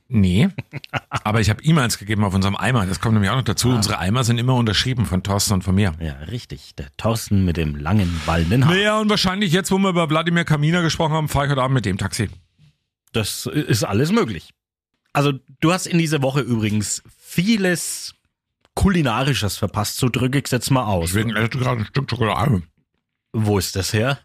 [0.07, 0.49] Nee,
[1.11, 2.87] aber ich habe ihm eins gegeben auf unserem Eimer.
[2.87, 3.69] Das kommt nämlich auch noch dazu.
[3.69, 5.93] Unsere Eimer sind immer unterschrieben von Thorsten und von mir.
[5.99, 6.73] Ja, richtig.
[6.77, 8.73] Der Thorsten mit dem langen, wallenden Haar.
[8.73, 11.75] Naja, und wahrscheinlich jetzt, wo wir über Wladimir Kamina gesprochen haben, fahre ich heute Abend
[11.75, 12.27] mit dem Taxi.
[13.11, 14.49] Das ist alles möglich.
[15.13, 18.15] Also du hast in dieser Woche übrigens vieles
[18.73, 19.97] kulinarisches verpasst.
[19.97, 21.09] So drücke ich es jetzt mal aus.
[21.11, 22.63] Deswegen esse ich gerade ein Stück Schokolade.
[23.33, 24.19] Wo ist das her?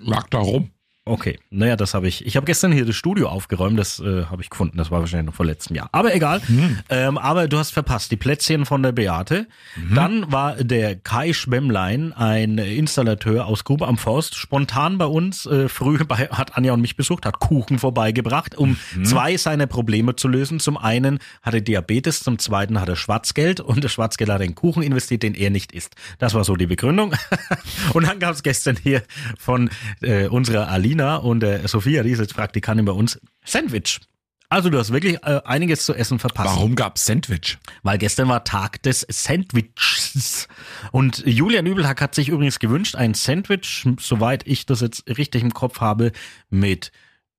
[0.00, 0.70] Lag da rum.
[1.06, 2.24] Okay, naja, das habe ich.
[2.24, 4.78] Ich habe gestern hier das Studio aufgeräumt, das äh, habe ich gefunden.
[4.78, 5.90] Das war wahrscheinlich noch vor letztem Jahr.
[5.92, 6.40] Aber egal.
[6.88, 9.46] Ähm, aber du hast verpasst die Plätzchen von der Beate.
[9.94, 15.68] Dann war der Kai Schwemmlein, ein Installateur aus Grube am Forst, spontan bei uns äh,
[15.68, 20.26] früh bei, hat Anja und mich besucht, hat Kuchen vorbeigebracht, um zwei seiner Probleme zu
[20.28, 20.58] lösen.
[20.58, 25.22] Zum einen hatte Diabetes, zum zweiten hatte Schwarzgeld und das Schwarzgeld hat den Kuchen investiert,
[25.22, 25.96] den er nicht isst.
[26.18, 27.12] Das war so die Begründung.
[27.92, 29.02] und dann gab es gestern hier
[29.38, 29.68] von
[30.00, 34.00] äh, unserer Alina und der Sophia, die ist jetzt Praktikantin bei uns, Sandwich.
[34.48, 36.54] Also du hast wirklich äh, einiges zu essen verpasst.
[36.54, 37.58] Warum gab's Sandwich?
[37.82, 40.46] Weil gestern war Tag des Sandwiches.
[40.92, 45.52] Und Julian Übelhack hat sich übrigens gewünscht, ein Sandwich, soweit ich das jetzt richtig im
[45.52, 46.12] Kopf habe,
[46.50, 46.92] mit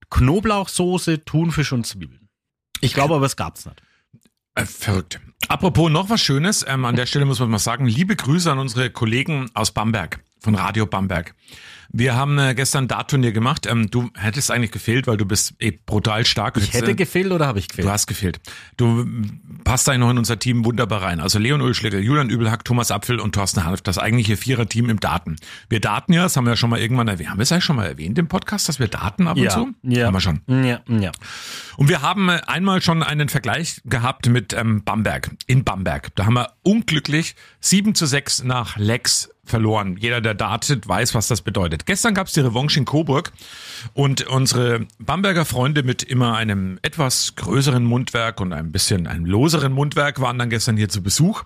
[0.09, 2.27] Knoblauchsoße, Thunfisch und Zwiebeln.
[2.81, 3.81] Ich glaube aber, es gab's nicht.
[4.55, 5.21] Äh, verrückt.
[5.47, 8.59] Apropos noch was Schönes, ähm, an der Stelle muss man mal sagen, liebe Grüße an
[8.59, 11.33] unsere Kollegen aus Bamberg, von Radio Bamberg.
[11.91, 13.65] Wir haben äh, gestern Dart-Turnier gemacht.
[13.65, 16.57] Ähm, du hättest eigentlich gefehlt, weil du bist eh brutal stark.
[16.57, 17.87] Ich hätte äh, gefehlt oder habe ich gefehlt?
[17.87, 18.39] Du hast gefehlt.
[18.77, 21.19] Du mm, passt eigentlich noch in unser Team wunderbar rein.
[21.19, 25.37] Also Leon Ulschlegel, Julian Übelhack, Thomas Apfel und Thorsten Hanf, das eigentliche Vierer-Team im Daten.
[25.69, 27.29] Wir daten ja, das haben wir ja schon mal irgendwann erwähnt.
[27.29, 29.49] Haben wir es eigentlich schon mal erwähnt im Podcast, dass wir daten ab und ja,
[29.51, 29.69] zu?
[29.83, 30.07] ja.
[30.07, 30.41] Haben wir schon.
[30.47, 31.11] Ja, ja.
[31.77, 36.13] Und wir haben äh, einmal schon einen Vergleich gehabt mit ähm, Bamberg, in Bamberg.
[36.15, 39.97] Da haben wir unglücklich 7 zu 6 nach Lex verloren.
[39.97, 41.85] Jeder, der datet, weiß, was das bedeutet.
[41.85, 43.31] Gestern gab es die Revanche in Coburg
[43.93, 49.73] und unsere Bamberger Freunde mit immer einem etwas größeren Mundwerk und ein bisschen einem loseren
[49.73, 51.43] Mundwerk waren dann gestern hier zu Besuch.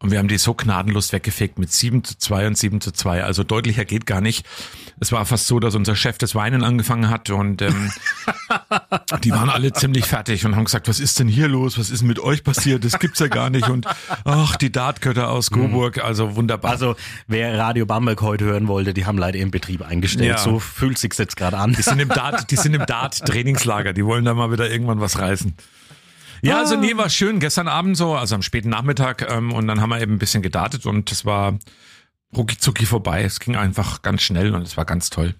[0.00, 3.24] Und wir haben die so gnadenlos weggefegt mit 7 zu 2 und 7 zu 2.
[3.24, 4.44] Also deutlicher geht gar nicht.
[5.00, 7.90] Es war fast so, dass unser Chef das Weinen angefangen hat und ähm,
[9.24, 11.78] die waren alle ziemlich fertig und haben gesagt, was ist denn hier los?
[11.78, 12.84] Was ist denn mit euch passiert?
[12.84, 13.68] Das gibt's ja gar nicht.
[13.68, 13.86] Und
[14.24, 16.72] ach, die Dartgötter aus Coburg, also wunderbar.
[16.72, 20.28] Also wer Radio Bamberg heute hören wollte, die haben leider ihren Betrieb eingestellt.
[20.28, 20.38] Ja.
[20.38, 21.72] So fühlt sich's jetzt gerade an.
[21.72, 23.92] Die sind im Dart, die sind im Dart-Trainingslager.
[23.92, 25.54] Die wollen da mal wieder irgendwann was reißen.
[26.44, 27.40] Ja, also nee, war schön.
[27.40, 29.26] Gestern Abend so, also am späten Nachmittag.
[29.30, 31.58] Ähm, und dann haben wir eben ein bisschen gedartet und es war
[32.36, 33.22] rucki zucki vorbei.
[33.22, 35.34] Es ging einfach ganz schnell und es war ganz toll.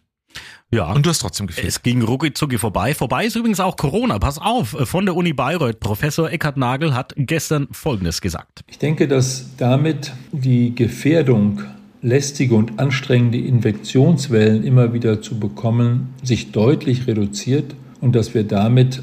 [0.70, 0.90] Ja.
[0.92, 1.68] Und du hast trotzdem gefehlt.
[1.68, 2.94] Es ging rucki vorbei.
[2.94, 4.18] Vorbei ist übrigens auch Corona.
[4.18, 5.78] Pass auf, von der Uni Bayreuth.
[5.78, 8.64] Professor Eckhard Nagel hat gestern Folgendes gesagt.
[8.68, 11.62] Ich denke, dass damit die Gefährdung,
[12.02, 19.02] lästige und anstrengende Infektionswellen immer wieder zu bekommen, sich deutlich reduziert und dass wir damit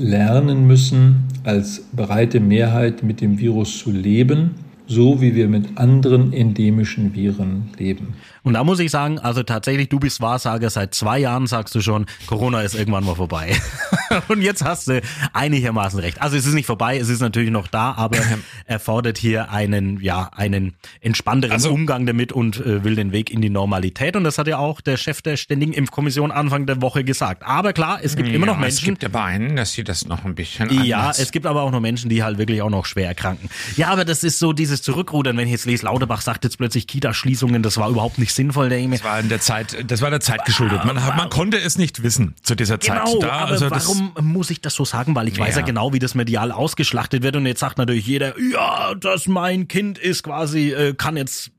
[0.00, 4.52] lernen müssen, als breite Mehrheit mit dem Virus zu leben,
[4.86, 8.14] so wie wir mit anderen endemischen Viren leben.
[8.42, 10.70] Und da muss ich sagen, also tatsächlich, du bist Wahrsager.
[10.70, 13.54] Seit zwei Jahren sagst du schon, Corona ist irgendwann mal vorbei.
[14.28, 15.00] Und jetzt hast du
[15.32, 16.20] einigermaßen recht.
[16.20, 18.18] Also es ist nicht vorbei, es ist natürlich noch da, aber
[18.66, 23.40] erfordert hier einen, ja, einen entspannteren Also- Umgang damit und äh, will den Weg in
[23.40, 24.16] die Normalität.
[24.16, 27.44] Und das hat ja auch der Chef der Ständigen Impfkommission Anfang der Woche gesagt.
[27.44, 30.06] Aber klar, es gibt immer noch Ja, Es Menschen, gibt aber einen, dass sie das
[30.06, 32.70] noch ein bisschen ja, anders- es gibt aber auch noch Menschen, die halt wirklich auch
[32.70, 33.48] noch schwer erkranken.
[33.76, 36.86] Ja, aber das ist so dieses Zurückrudern, wenn ich jetzt lese, Lauterbach sagt jetzt plötzlich
[36.86, 38.96] Kita-Schließungen, das war überhaupt nicht sinnvoll, denke ich mir.
[38.96, 40.84] Das war in der Zeit, das war der Zeit geschuldet.
[40.84, 43.04] Man, man konnte es nicht wissen zu dieser Zeit.
[43.04, 45.14] Genau, aber also warum muss ich das so sagen?
[45.14, 45.66] Weil ich weiß ja Ja.
[45.66, 49.98] genau, wie das medial ausgeschlachtet wird und jetzt sagt natürlich jeder, ja, das mein Kind
[49.98, 51.50] ist quasi, äh, kann jetzt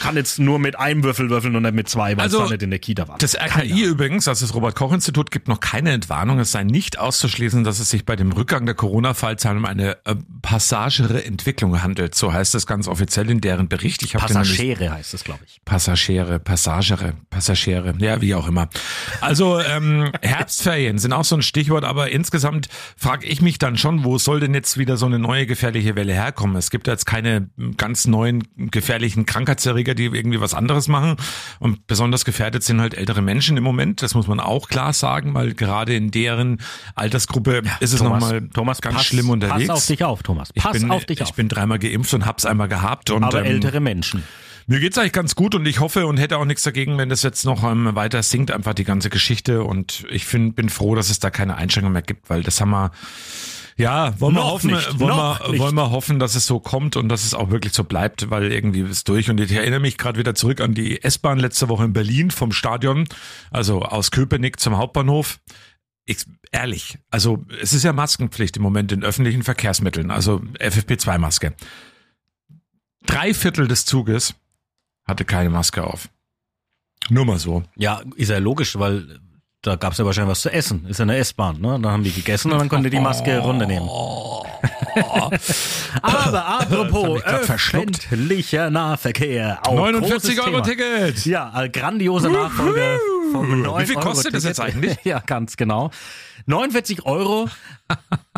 [0.00, 2.52] kann jetzt nur mit einem Würfel würfeln und nicht mit zwei, weil Also, es da
[2.52, 3.18] nicht in der Kita war.
[3.18, 6.38] Das RKI übrigens, also das Robert-Koch-Institut, gibt noch keine Entwarnung.
[6.38, 10.14] Es sei nicht auszuschließen, dass es sich bei dem Rückgang der Corona-Fallzahlen um eine äh,
[10.42, 12.14] passagere Entwicklung handelt.
[12.14, 14.02] So heißt es ganz offiziell in deren Bericht.
[14.02, 15.60] Ich Passagiere heißt es, glaube ich.
[15.64, 18.68] Passagiere, Passagere, Passagiere, ja, wie auch immer.
[19.20, 24.04] Also ähm, Herbstferien sind auch so ein Stichwort, aber insgesamt frage ich mich dann schon,
[24.04, 26.56] wo soll denn jetzt wieder so eine neue gefährliche Welle herkommen?
[26.56, 29.26] Es gibt jetzt keine ganz neuen gefährlichen
[29.62, 31.16] Krankheitserreger, die irgendwie was anderes machen.
[31.58, 34.02] Und besonders gefährdet sind halt ältere Menschen im Moment.
[34.02, 36.58] Das muss man auch klar sagen, weil gerade in deren
[36.94, 39.68] Altersgruppe ist es nochmal Thomas, ganz pass, schlimm unterwegs.
[39.68, 40.50] Pass auf dich auf, Thomas.
[40.54, 41.34] ich Pass bin, auf dich ich auf.
[41.34, 43.10] bin dreimal geimpft und hab's einmal gehabt.
[43.10, 44.22] Und, aber ähm, ältere Menschen.
[44.66, 47.22] mir geht's eigentlich ganz gut und ich hoffe und hätte auch nichts dagegen, wenn das
[47.22, 49.62] jetzt noch ähm, weiter sinkt, einfach die ganze Geschichte.
[49.62, 52.70] Und ich find, bin froh, dass es da keine Einschränkungen mehr gibt, weil das haben
[52.70, 52.90] wir.
[53.76, 57.08] Ja, wollen wir hoffen, nicht, wollen wir, wollen wir hoffen, dass es so kommt und
[57.08, 59.30] dass es auch wirklich so bleibt, weil irgendwie ist es durch.
[59.30, 62.52] Und ich erinnere mich gerade wieder zurück an die S-Bahn letzte Woche in Berlin vom
[62.52, 63.08] Stadion,
[63.50, 65.40] also aus Köpenick zum Hauptbahnhof.
[66.04, 71.54] Ich, ehrlich, also es ist ja Maskenpflicht im Moment in öffentlichen Verkehrsmitteln, also FFP2-Maske.
[73.06, 74.34] Drei Viertel des Zuges
[75.04, 76.08] hatte keine Maske auf.
[77.08, 77.64] Nur mal so.
[77.76, 79.20] Ja, ist ja logisch, weil
[79.62, 80.86] da gab's ja wahrscheinlich was zu essen.
[80.86, 81.78] Ist ja eine S-Bahn, ne?
[81.80, 83.88] Dann haben die gegessen und dann konnte die Maske runternehmen.
[86.02, 89.60] Aber apropos öffentlicher Nahverkehr.
[89.64, 90.62] Auch 49 großes Euro Thema.
[90.62, 91.24] Ticket.
[91.26, 92.98] Ja, ein grandioser Nachfolger
[93.30, 94.98] vom 9 Wie viel kostet das jetzt eigentlich?
[95.04, 95.90] Ja, ganz genau.
[96.46, 97.48] 49 Euro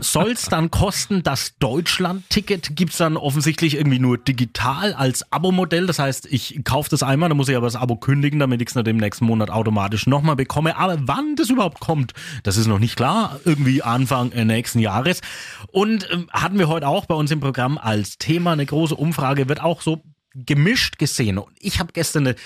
[0.00, 1.22] soll's dann kosten.
[1.22, 5.86] Das Deutschland-Ticket gibt's dann offensichtlich irgendwie nur digital als Abo-Modell.
[5.86, 8.68] Das heißt, ich kaufe das einmal, dann muss ich aber das Abo kündigen, damit ich
[8.68, 10.76] es dann im nächsten Monat automatisch nochmal bekomme.
[10.76, 13.38] Aber wann das überhaupt kommt, das ist noch nicht klar.
[13.44, 15.20] Irgendwie Anfang äh, nächsten Jahres.
[15.70, 19.48] Und ähm, hatten wir heute auch bei uns im Programm als Thema eine große Umfrage,
[19.48, 20.02] wird auch so
[20.34, 21.38] gemischt gesehen.
[21.38, 22.36] Und ich habe gestern eine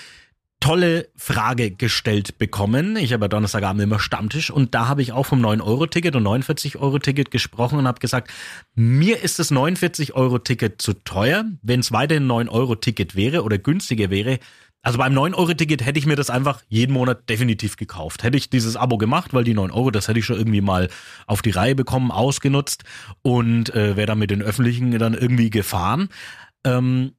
[0.59, 2.97] tolle Frage gestellt bekommen.
[2.97, 7.31] Ich habe ja Donnerstagabend immer Stammtisch und da habe ich auch vom 9-Euro-Ticket und 49-Euro-Ticket
[7.31, 8.29] gesprochen und habe gesagt,
[8.75, 11.45] mir ist das 49-Euro-Ticket zu teuer.
[11.61, 14.39] Wenn es weiterhin ein 9-Euro-Ticket wäre oder günstiger wäre,
[14.81, 18.23] also beim 9-Euro-Ticket hätte ich mir das einfach jeden Monat definitiv gekauft.
[18.23, 20.89] Hätte ich dieses Abo gemacht, weil die 9 Euro, das hätte ich schon irgendwie mal
[21.27, 22.83] auf die Reihe bekommen, ausgenutzt
[23.21, 26.09] und äh, wäre dann mit den Öffentlichen dann irgendwie gefahren.
[26.63, 27.13] Ähm,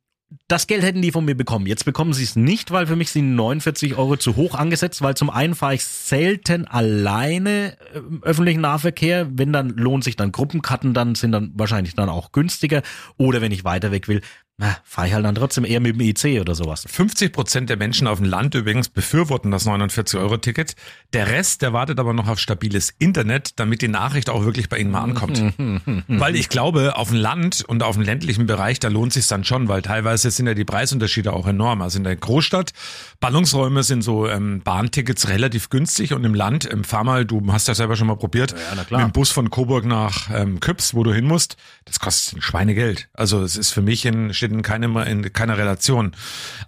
[0.46, 1.66] das Geld hätten die von mir bekommen.
[1.66, 5.16] Jetzt bekommen sie es nicht, weil für mich sind 49 Euro zu hoch angesetzt, weil
[5.16, 9.28] zum einen fahre ich selten alleine im öffentlichen Nahverkehr.
[9.32, 12.82] Wenn dann lohnt sich dann Gruppenkarten, dann sind dann wahrscheinlich dann auch günstiger.
[13.16, 14.22] Oder wenn ich weiter weg will,
[14.60, 16.84] na, fahre ich halt dann trotzdem eher mit dem IC oder sowas.
[16.86, 20.76] 50 Prozent der Menschen auf dem Land übrigens befürworten das 49-Euro-Ticket.
[21.14, 24.76] Der Rest, der wartet aber noch auf stabiles Internet, damit die Nachricht auch wirklich bei
[24.76, 25.42] ihnen mal ankommt.
[26.08, 29.44] weil ich glaube, auf dem Land und auf dem ländlichen Bereich, da lohnt sich dann
[29.44, 31.80] schon, weil teilweise sind ja die Preisunterschiede auch enorm.
[31.80, 32.74] Also in der Großstadt,
[33.18, 37.66] Ballungsräume sind so ähm, Bahntickets relativ günstig und im Land, ähm, fahr mal, du hast
[37.66, 38.54] ja selber schon mal probiert,
[38.86, 39.00] klar.
[39.00, 42.42] mit dem Bus von Coburg nach ähm, Küps, wo du hin musst, das kostet ein
[42.42, 43.08] Schweinegeld.
[43.14, 46.12] Also es ist für mich in, steht in, keinem, in keiner Relation.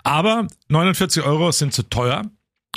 [0.03, 2.23] Aber 49 Euro sind zu teuer.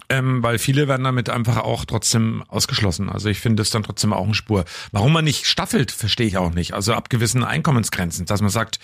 [0.09, 3.09] Ähm, weil viele werden damit einfach auch trotzdem ausgeschlossen.
[3.09, 4.65] Also ich finde es dann trotzdem auch eine Spur.
[4.91, 6.73] Warum man nicht staffelt, verstehe ich auch nicht.
[6.73, 8.79] Also ab gewissen Einkommensgrenzen, dass man sagt,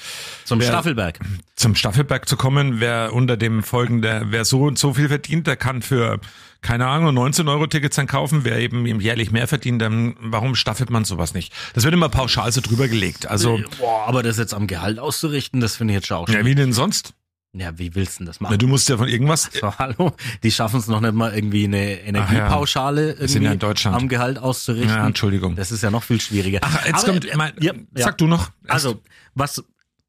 [0.46, 1.20] Zum Wer- Staffelberg.
[1.56, 5.58] zum Staffelberg zu kommen, wer unter dem folgende, wer so und so viel verdient, der
[5.58, 6.20] kann für,
[6.62, 10.90] keine Ahnung, 19 Euro Tickets dann kaufen, wer eben jährlich mehr verdient, dann warum staffelt
[10.90, 11.54] man sowas nicht?
[11.74, 13.28] Das wird immer pauschal so drüber gelegt.
[13.28, 16.34] Also, Boah, aber das jetzt am Gehalt auszurichten, das finde ich jetzt schon auch ja,
[16.34, 16.48] schwierig.
[16.48, 17.14] wie denn sonst?
[17.54, 18.60] Ja, wie willst du denn das Na, machen?
[18.60, 22.00] du musst ja von irgendwas, So, hallo, die schaffen es noch nicht mal irgendwie eine
[22.02, 23.98] Energiepauschale sind irgendwie ja in Deutschland.
[23.98, 24.90] am Gehalt auszurichten.
[24.90, 25.56] Ja, Entschuldigung.
[25.58, 26.60] Das ist ja noch viel schwieriger.
[26.62, 28.06] Ach, jetzt Aber, kommt, äh, mein, ja, ja.
[28.06, 28.52] sag du noch.
[28.68, 29.02] Also,
[29.36, 29.62] was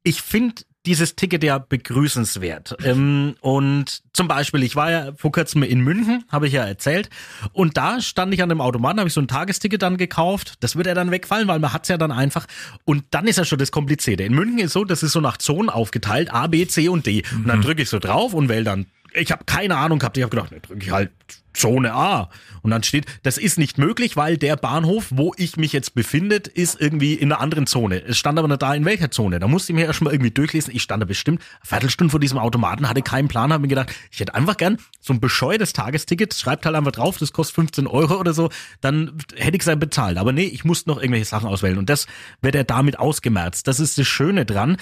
[0.03, 2.75] ich finde dieses Ticket ja begrüßenswert.
[2.83, 7.09] Ähm, und zum Beispiel, ich war ja vor kurzem in München, habe ich ja erzählt,
[7.53, 10.55] und da stand ich an dem Automaten, habe ich so ein Tagesticket dann gekauft.
[10.59, 12.45] Das wird ja dann wegfallen, weil man hat's ja dann einfach.
[12.85, 14.23] Und dann ist ja schon das Komplizierte.
[14.23, 17.23] In München ist so, das ist so nach Zonen aufgeteilt, A, B, C und D.
[17.31, 17.47] Und Mhm.
[17.47, 18.85] dann drücke ich so drauf und wähle dann.
[19.13, 20.17] Ich habe keine Ahnung gehabt.
[20.17, 21.11] Ich habe gedacht, ne, drücke ich halt
[21.53, 22.29] Zone A.
[22.61, 26.35] Und dann steht, das ist nicht möglich, weil der Bahnhof, wo ich mich jetzt befinde,
[26.35, 28.01] ist irgendwie in einer anderen Zone.
[28.03, 29.39] Es stand aber nicht da, in welcher Zone.
[29.39, 30.73] Da musste ich mir erstmal irgendwie durchlesen.
[30.73, 33.93] Ich stand da bestimmt eine Viertelstunde vor diesem Automaten, hatte keinen Plan, habe mir gedacht,
[34.11, 37.87] ich hätte einfach gern so ein bescheuertes Tagesticket, schreibt halt einfach drauf, das kostet 15
[37.87, 38.49] Euro oder so,
[38.81, 40.17] dann hätte ich es bezahlt.
[40.17, 41.77] Aber nee, ich musste noch irgendwelche Sachen auswählen.
[41.77, 42.07] Und das
[42.41, 43.67] wird er damit ausgemerzt.
[43.67, 44.77] Das ist das Schöne dran.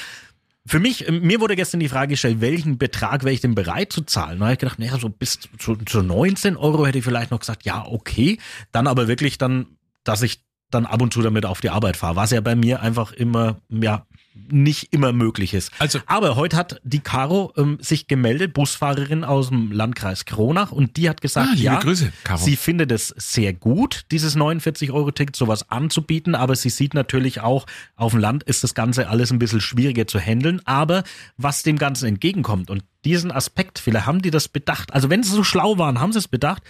[0.66, 3.92] Für mich, äh, mir wurde gestern die Frage gestellt, welchen Betrag wäre ich denn bereit
[3.92, 4.40] zu zahlen?
[4.40, 7.40] Da habe ich gedacht, naja, so bis zu, zu 19 Euro hätte ich vielleicht noch
[7.40, 8.40] gesagt, ja, okay.
[8.72, 12.16] Dann aber wirklich dann, dass ich dann ab und zu damit auf die Arbeit fahre,
[12.16, 14.06] was ja bei mir einfach immer, ja,
[14.50, 15.72] nicht immer möglich ist.
[15.80, 20.98] Also- aber heute hat die Caro ähm, sich gemeldet, Busfahrerin aus dem Landkreis Kronach, und
[20.98, 22.40] die hat gesagt, Ah, ja, Grüße, Caro.
[22.44, 28.12] sie findet es sehr gut, dieses 49-Euro-Ticket sowas anzubieten, aber sie sieht natürlich auch, auf
[28.12, 31.04] dem Land ist das Ganze alles ein bisschen schwieriger zu handeln, aber
[31.38, 35.32] was dem Ganzen entgegenkommt und diesen Aspekt, vielleicht haben die das bedacht, also wenn sie
[35.32, 36.62] so schlau waren, haben sie es bedacht,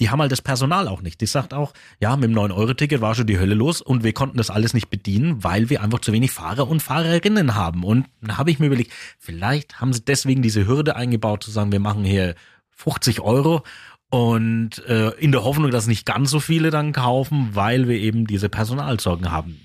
[0.00, 1.20] die haben halt das Personal auch nicht.
[1.20, 4.38] Die sagt auch, ja, mit dem 9-Euro-Ticket war schon die Hölle los und wir konnten
[4.38, 7.84] das alles nicht bedienen, weil wir einfach zu wenig Fahrer und Fahrerinnen haben.
[7.84, 11.70] Und da habe ich mir überlegt, vielleicht haben sie deswegen diese Hürde eingebaut, zu sagen,
[11.70, 12.34] wir machen hier
[12.70, 13.62] 50 Euro
[14.08, 18.26] und äh, in der Hoffnung, dass nicht ganz so viele dann kaufen, weil wir eben
[18.26, 19.60] diese Personalsorgen haben.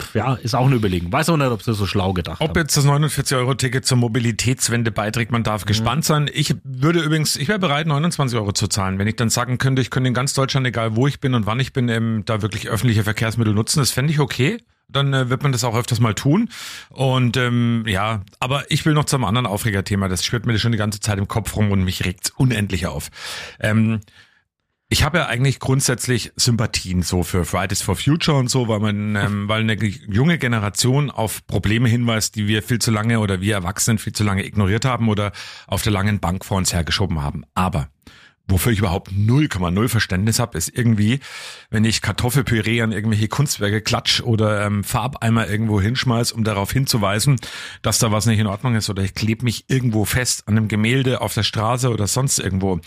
[0.00, 1.12] Pff, ja, ist auch eine Überlegung.
[1.12, 2.58] Weiß auch nicht, ob sie so schlau gedacht Ob haben.
[2.58, 6.30] jetzt das 49-Euro-Ticket zur Mobilitätswende beiträgt, man darf gespannt sein.
[6.32, 9.82] Ich würde übrigens, ich wäre bereit, 29 Euro zu zahlen, wenn ich dann sagen könnte,
[9.82, 12.42] ich könnte in ganz Deutschland, egal wo ich bin und wann ich bin, ähm, da
[12.42, 13.80] wirklich öffentliche Verkehrsmittel nutzen.
[13.80, 14.58] Das fände ich okay.
[14.88, 16.48] Dann äh, wird man das auch öfters mal tun.
[16.88, 20.08] Und ähm, ja, aber ich will noch zum anderen Aufregerthema.
[20.08, 23.10] Das schwirrt mir schon die ganze Zeit im Kopf rum und mich regt's unendlich auf.
[23.60, 24.00] Ähm,
[24.92, 29.14] ich habe ja eigentlich grundsätzlich Sympathien so für Fridays for Future und so, weil man,
[29.14, 33.54] ähm, weil eine junge Generation auf Probleme hinweist, die wir viel zu lange oder wir
[33.54, 35.30] Erwachsenen viel zu lange ignoriert haben oder
[35.68, 37.44] auf der langen Bank vor uns hergeschoben haben.
[37.54, 37.88] Aber
[38.48, 41.20] wofür ich überhaupt 0,0 Verständnis habe, ist irgendwie,
[41.70, 47.36] wenn ich Kartoffelpüree an irgendwelche Kunstwerke klatsch oder ähm, Farbeimer irgendwo hinschmeiß, um darauf hinzuweisen,
[47.82, 50.66] dass da was nicht in Ordnung ist oder ich klebe mich irgendwo fest an einem
[50.66, 52.80] Gemälde auf der Straße oder sonst irgendwo.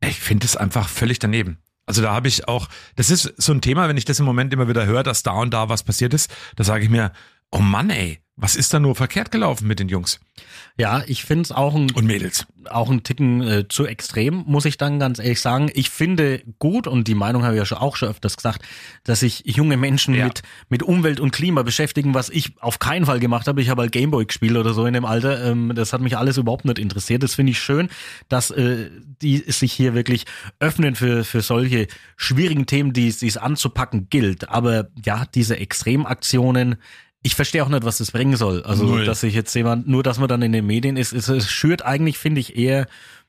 [0.00, 1.58] Ich finde es einfach völlig daneben.
[1.86, 4.52] Also da habe ich auch, das ist so ein Thema, wenn ich das im Moment
[4.52, 7.12] immer wieder höre, dass da und da was passiert ist, da sage ich mir,
[7.52, 10.18] oh Mann ey, was ist da nur verkehrt gelaufen mit den Jungs
[10.78, 12.46] Ja, ich finde es auch ein und Mädels?
[12.70, 15.70] auch ein Ticken äh, zu extrem, muss ich dann ganz ehrlich sagen.
[15.74, 18.62] Ich finde gut, und die Meinung habe ich ja schon auch schon öfters gesagt,
[19.04, 20.26] dass sich junge Menschen Ja.
[20.26, 23.60] mit, mit Umwelt und Klima beschäftigen, was ich auf keinen Fall gemacht habe.
[23.62, 25.42] Ich habe halt Gameboy gespielt oder so in dem Alter.
[25.50, 27.22] Ähm, das hat mich alles überhaupt nicht interessiert.
[27.22, 27.88] Das finde ich schön,
[28.28, 28.90] dass äh,
[29.22, 30.24] die sich hier wirklich
[30.60, 34.48] öffnen für, für solche schwierigen Themen, die die es anzupacken gilt.
[34.50, 36.76] Aber ja, diese Extremaktionen,
[37.22, 38.62] ich verstehe auch nicht, was das bringen soll.
[38.62, 39.04] Also, Null.
[39.04, 41.84] dass sich jetzt jemand, nur dass man dann in den Medien ist, ist es schürt
[41.84, 42.86] eigentlich, finde ich, eher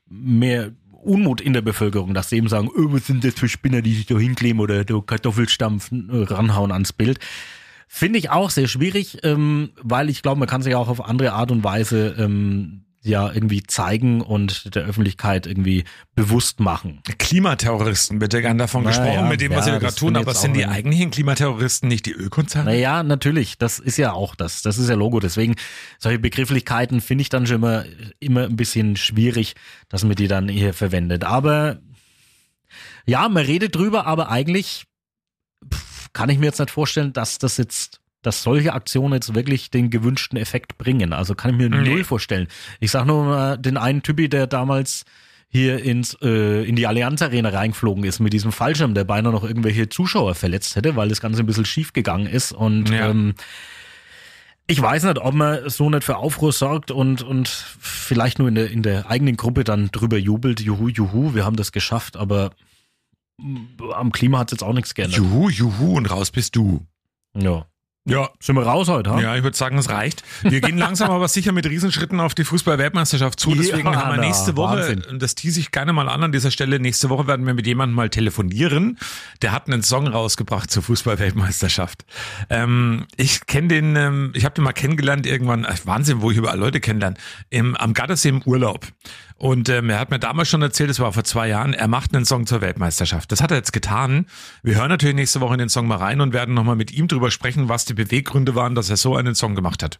[0.08, 3.82] mehr Unmut in der Bevölkerung, dass sie eben sagen, oh, was sind das für Spinner,
[3.82, 7.18] die sich da hinkleben oder da Kartoffelstampf ranhauen ans Bild.
[7.88, 11.32] Finde ich auch sehr schwierig, ähm, weil ich glaube, man kann sich auch auf andere
[11.32, 15.84] Art und Weise ähm, ja irgendwie zeigen und der Öffentlichkeit irgendwie
[16.14, 17.00] bewusst machen.
[17.18, 19.94] Klimaterroristen wird ja gern davon Na gesprochen, ja, mit dem, was ja, sie da gerade
[19.94, 22.70] tun, aber sind die eigentlichen Klimaterroristen nicht die Ölkonzerne?
[22.70, 24.62] Naja, natürlich, das ist ja auch das.
[24.62, 25.18] Das ist ja Logo.
[25.18, 25.56] Deswegen,
[25.98, 27.84] solche Begrifflichkeiten finde ich dann schon immer,
[28.20, 29.54] immer ein bisschen schwierig,
[29.88, 31.24] dass man die dann hier verwendet.
[31.24, 31.80] Aber
[33.04, 34.84] ja, man redet drüber, aber eigentlich
[35.72, 39.70] pff, kann ich mir jetzt nicht vorstellen, dass das jetzt dass solche Aktionen jetzt wirklich
[39.70, 41.12] den gewünschten Effekt bringen.
[41.12, 41.88] Also kann ich mir Nee.
[41.90, 42.46] null vorstellen.
[42.80, 45.04] Ich sag nur mal den einen Typi, der damals
[45.48, 49.44] hier ins äh, in die Allianz Arena reingeflogen ist mit diesem Fallschirm, der beinahe noch
[49.44, 53.10] irgendwelche Zuschauer verletzt hätte, weil das Ganze ein bisschen schief gegangen ist und Ja.
[53.10, 53.34] ähm,
[54.68, 58.54] ich weiß nicht, ob man so nicht für Aufruhr sorgt und, und vielleicht nur in
[58.54, 62.52] der, in der eigenen Gruppe dann drüber jubelt, juhu, juhu, wir haben das geschafft, aber
[63.38, 63.58] mm,
[63.94, 65.18] am Klima hat es jetzt auch nichts geändert.
[65.18, 66.86] Juhu, juhu und raus bist du.
[67.36, 67.66] Ja.
[68.04, 69.20] Ja, Sind wir raus heute, ha?
[69.20, 70.24] Ja, ich würde sagen, es reicht.
[70.42, 73.54] Wir gehen langsam aber sicher mit Riesenschritten auf die Fußball-Weltmeisterschaft zu.
[73.54, 75.04] Deswegen Ja, haben wir nächste Woche, Wahnsinn.
[75.08, 77.64] und das tease ich gerne mal an an dieser Stelle, nächste Woche werden wir mit
[77.64, 78.98] jemandem mal telefonieren.
[79.40, 82.04] Der hat einen Song rausgebracht zur Fußball-Weltmeisterschaft.
[82.50, 86.36] Ähm, ich kenne den, ähm, ich habe den mal kennengelernt irgendwann, ach, Wahnsinn, wo ich
[86.36, 87.16] überall Leute kennenlerne,
[87.50, 88.84] im, am Gardasee im Urlaub.
[89.42, 92.14] Und ähm, er hat mir damals schon erzählt, das war vor zwei Jahren, er macht
[92.14, 93.32] einen Song zur Weltmeisterschaft.
[93.32, 94.26] Das hat er jetzt getan.
[94.62, 97.08] Wir hören natürlich nächste Woche in den Song mal rein und werden nochmal mit ihm
[97.08, 99.98] drüber sprechen, was die Beweggründe waren, dass er so einen Song gemacht hat.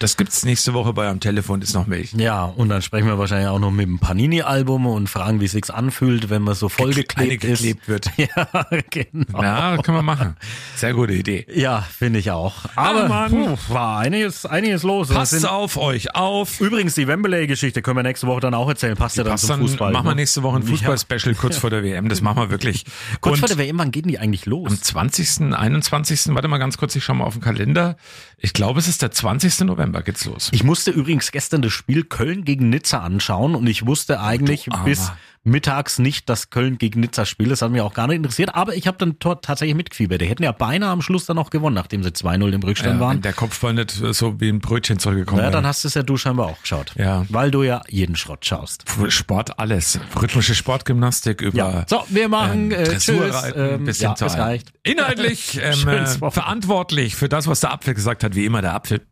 [0.00, 2.12] Das gibt's nächste Woche bei am Telefon ist noch Milch.
[2.12, 5.52] Ja, und dann sprechen wir wahrscheinlich auch noch mit dem Panini-Album und fragen, wie es
[5.52, 7.60] sich anfühlt, wenn man so vollgeklebt ist.
[7.64, 8.10] Eingeklebt wird.
[8.16, 8.48] Ja,
[8.90, 9.42] genau.
[9.42, 10.36] Ja, können wir machen.
[10.76, 11.46] Sehr gute Idee.
[11.52, 12.54] Ja, finde ich auch.
[12.76, 13.30] Aber Mann.
[13.32, 15.08] puh, war einiges, einiges los.
[15.08, 16.60] Passt sind- auf euch auf.
[16.60, 18.96] Übrigens, die Wembley-Geschichte können wir nächste Woche dann auch erzählen.
[18.96, 19.92] Passt ja dann zum Fußball.
[19.92, 20.16] machen wir ne?
[20.16, 22.08] nächste Woche ein Fußball-Special kurz vor der WM.
[22.08, 22.84] Das machen wir wirklich.
[23.20, 24.70] Kurz Und vor der WM, wann gehen die eigentlich los?
[24.70, 27.96] am 20., 21., warte mal ganz kurz, ich schau mal auf den Kalender.
[28.38, 29.60] Ich glaube, es ist der 20.
[29.60, 30.48] November geht's los.
[30.52, 35.10] Ich musste übrigens gestern das Spiel Köln gegen Nizza anschauen und ich wusste eigentlich bis
[35.44, 37.50] mittags nicht, dass Köln gegen Nizza spielt.
[37.50, 40.20] Das hat mich auch gar nicht interessiert, aber ich habe dann dort tatsächlich mitgefiebert.
[40.20, 43.00] Die hätten ja beinahe am Schluss dann noch gewonnen, nachdem sie 2-0 im Rückstand Ja,
[43.00, 43.22] waren.
[43.22, 46.16] der Kopfball nicht so wie ein Brötchen zurückgekommen Ja, dann hast du es ja du
[46.16, 46.92] scheinbar auch geschaut.
[46.96, 47.24] Ja.
[47.28, 48.84] Weil du ja jeden Schrott schaust.
[49.08, 49.98] Sport alles.
[50.20, 51.84] Rhythmische Sportgymnastik über Ja.
[51.88, 53.54] So, wir machen ähm, äh, Dressurreiten tschüss.
[53.56, 54.72] Ähm, bis ja, reicht.
[54.82, 59.06] Inhaltlich ähm, äh, verantwortlich für das, was der Apfel gesagt hat, wie immer der Apfel.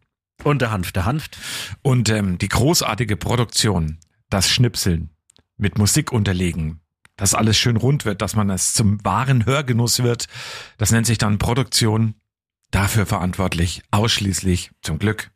[0.44, 1.38] Und der Hanf, der Hanft.
[1.82, 3.98] Und ähm, die großartige Produktion,
[4.30, 5.10] das Schnipseln
[5.56, 6.80] mit Musik unterlegen,
[7.16, 10.26] dass alles schön rund wird, dass man es zum wahren Hörgenuss wird,
[10.78, 12.14] das nennt sich dann Produktion.
[12.70, 15.30] Dafür verantwortlich, ausschließlich zum Glück.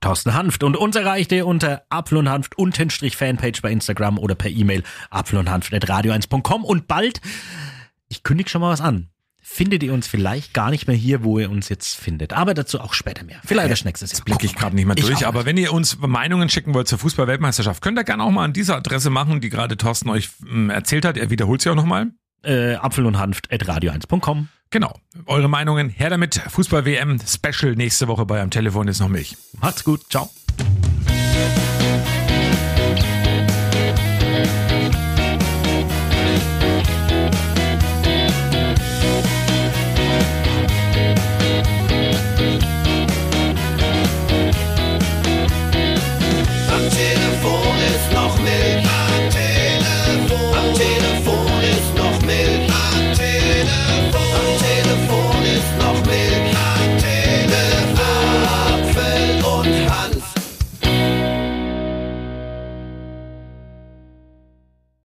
[0.00, 0.62] Thorsten Hanft.
[0.62, 4.82] Und uns erreicht ihr unter Apfel und Hanft untenstrich Fanpage bei Instagram oder per E-Mail
[5.10, 6.64] apfel und Hanft radio1.com.
[6.64, 7.20] Und bald,
[8.08, 9.08] ich kündige schon mal was an,
[9.46, 12.32] findet ihr uns vielleicht gar nicht mehr hier, wo ihr uns jetzt findet.
[12.32, 13.36] Aber dazu auch später mehr.
[13.44, 14.22] Vielleicht erst nächstes Jahr.
[14.24, 17.82] Blicke ich gerade nicht mehr durch, aber wenn ihr uns Meinungen schicken wollt zur Fußball-Weltmeisterschaft,
[17.82, 21.04] könnt ihr gerne auch mal an dieser Adresse machen, die gerade Thorsten euch ähm, erzählt
[21.04, 21.18] hat.
[21.18, 22.12] Er wiederholt sie auch nochmal.
[22.42, 24.48] Äh, Apfel und Hanft radio1.com.
[24.70, 24.98] Genau.
[25.26, 26.40] Eure Meinungen her damit.
[26.48, 29.36] Fußball-WM Special nächste Woche bei am Telefon ist noch Milch.
[29.60, 30.00] Macht's gut.
[30.10, 30.30] Ciao.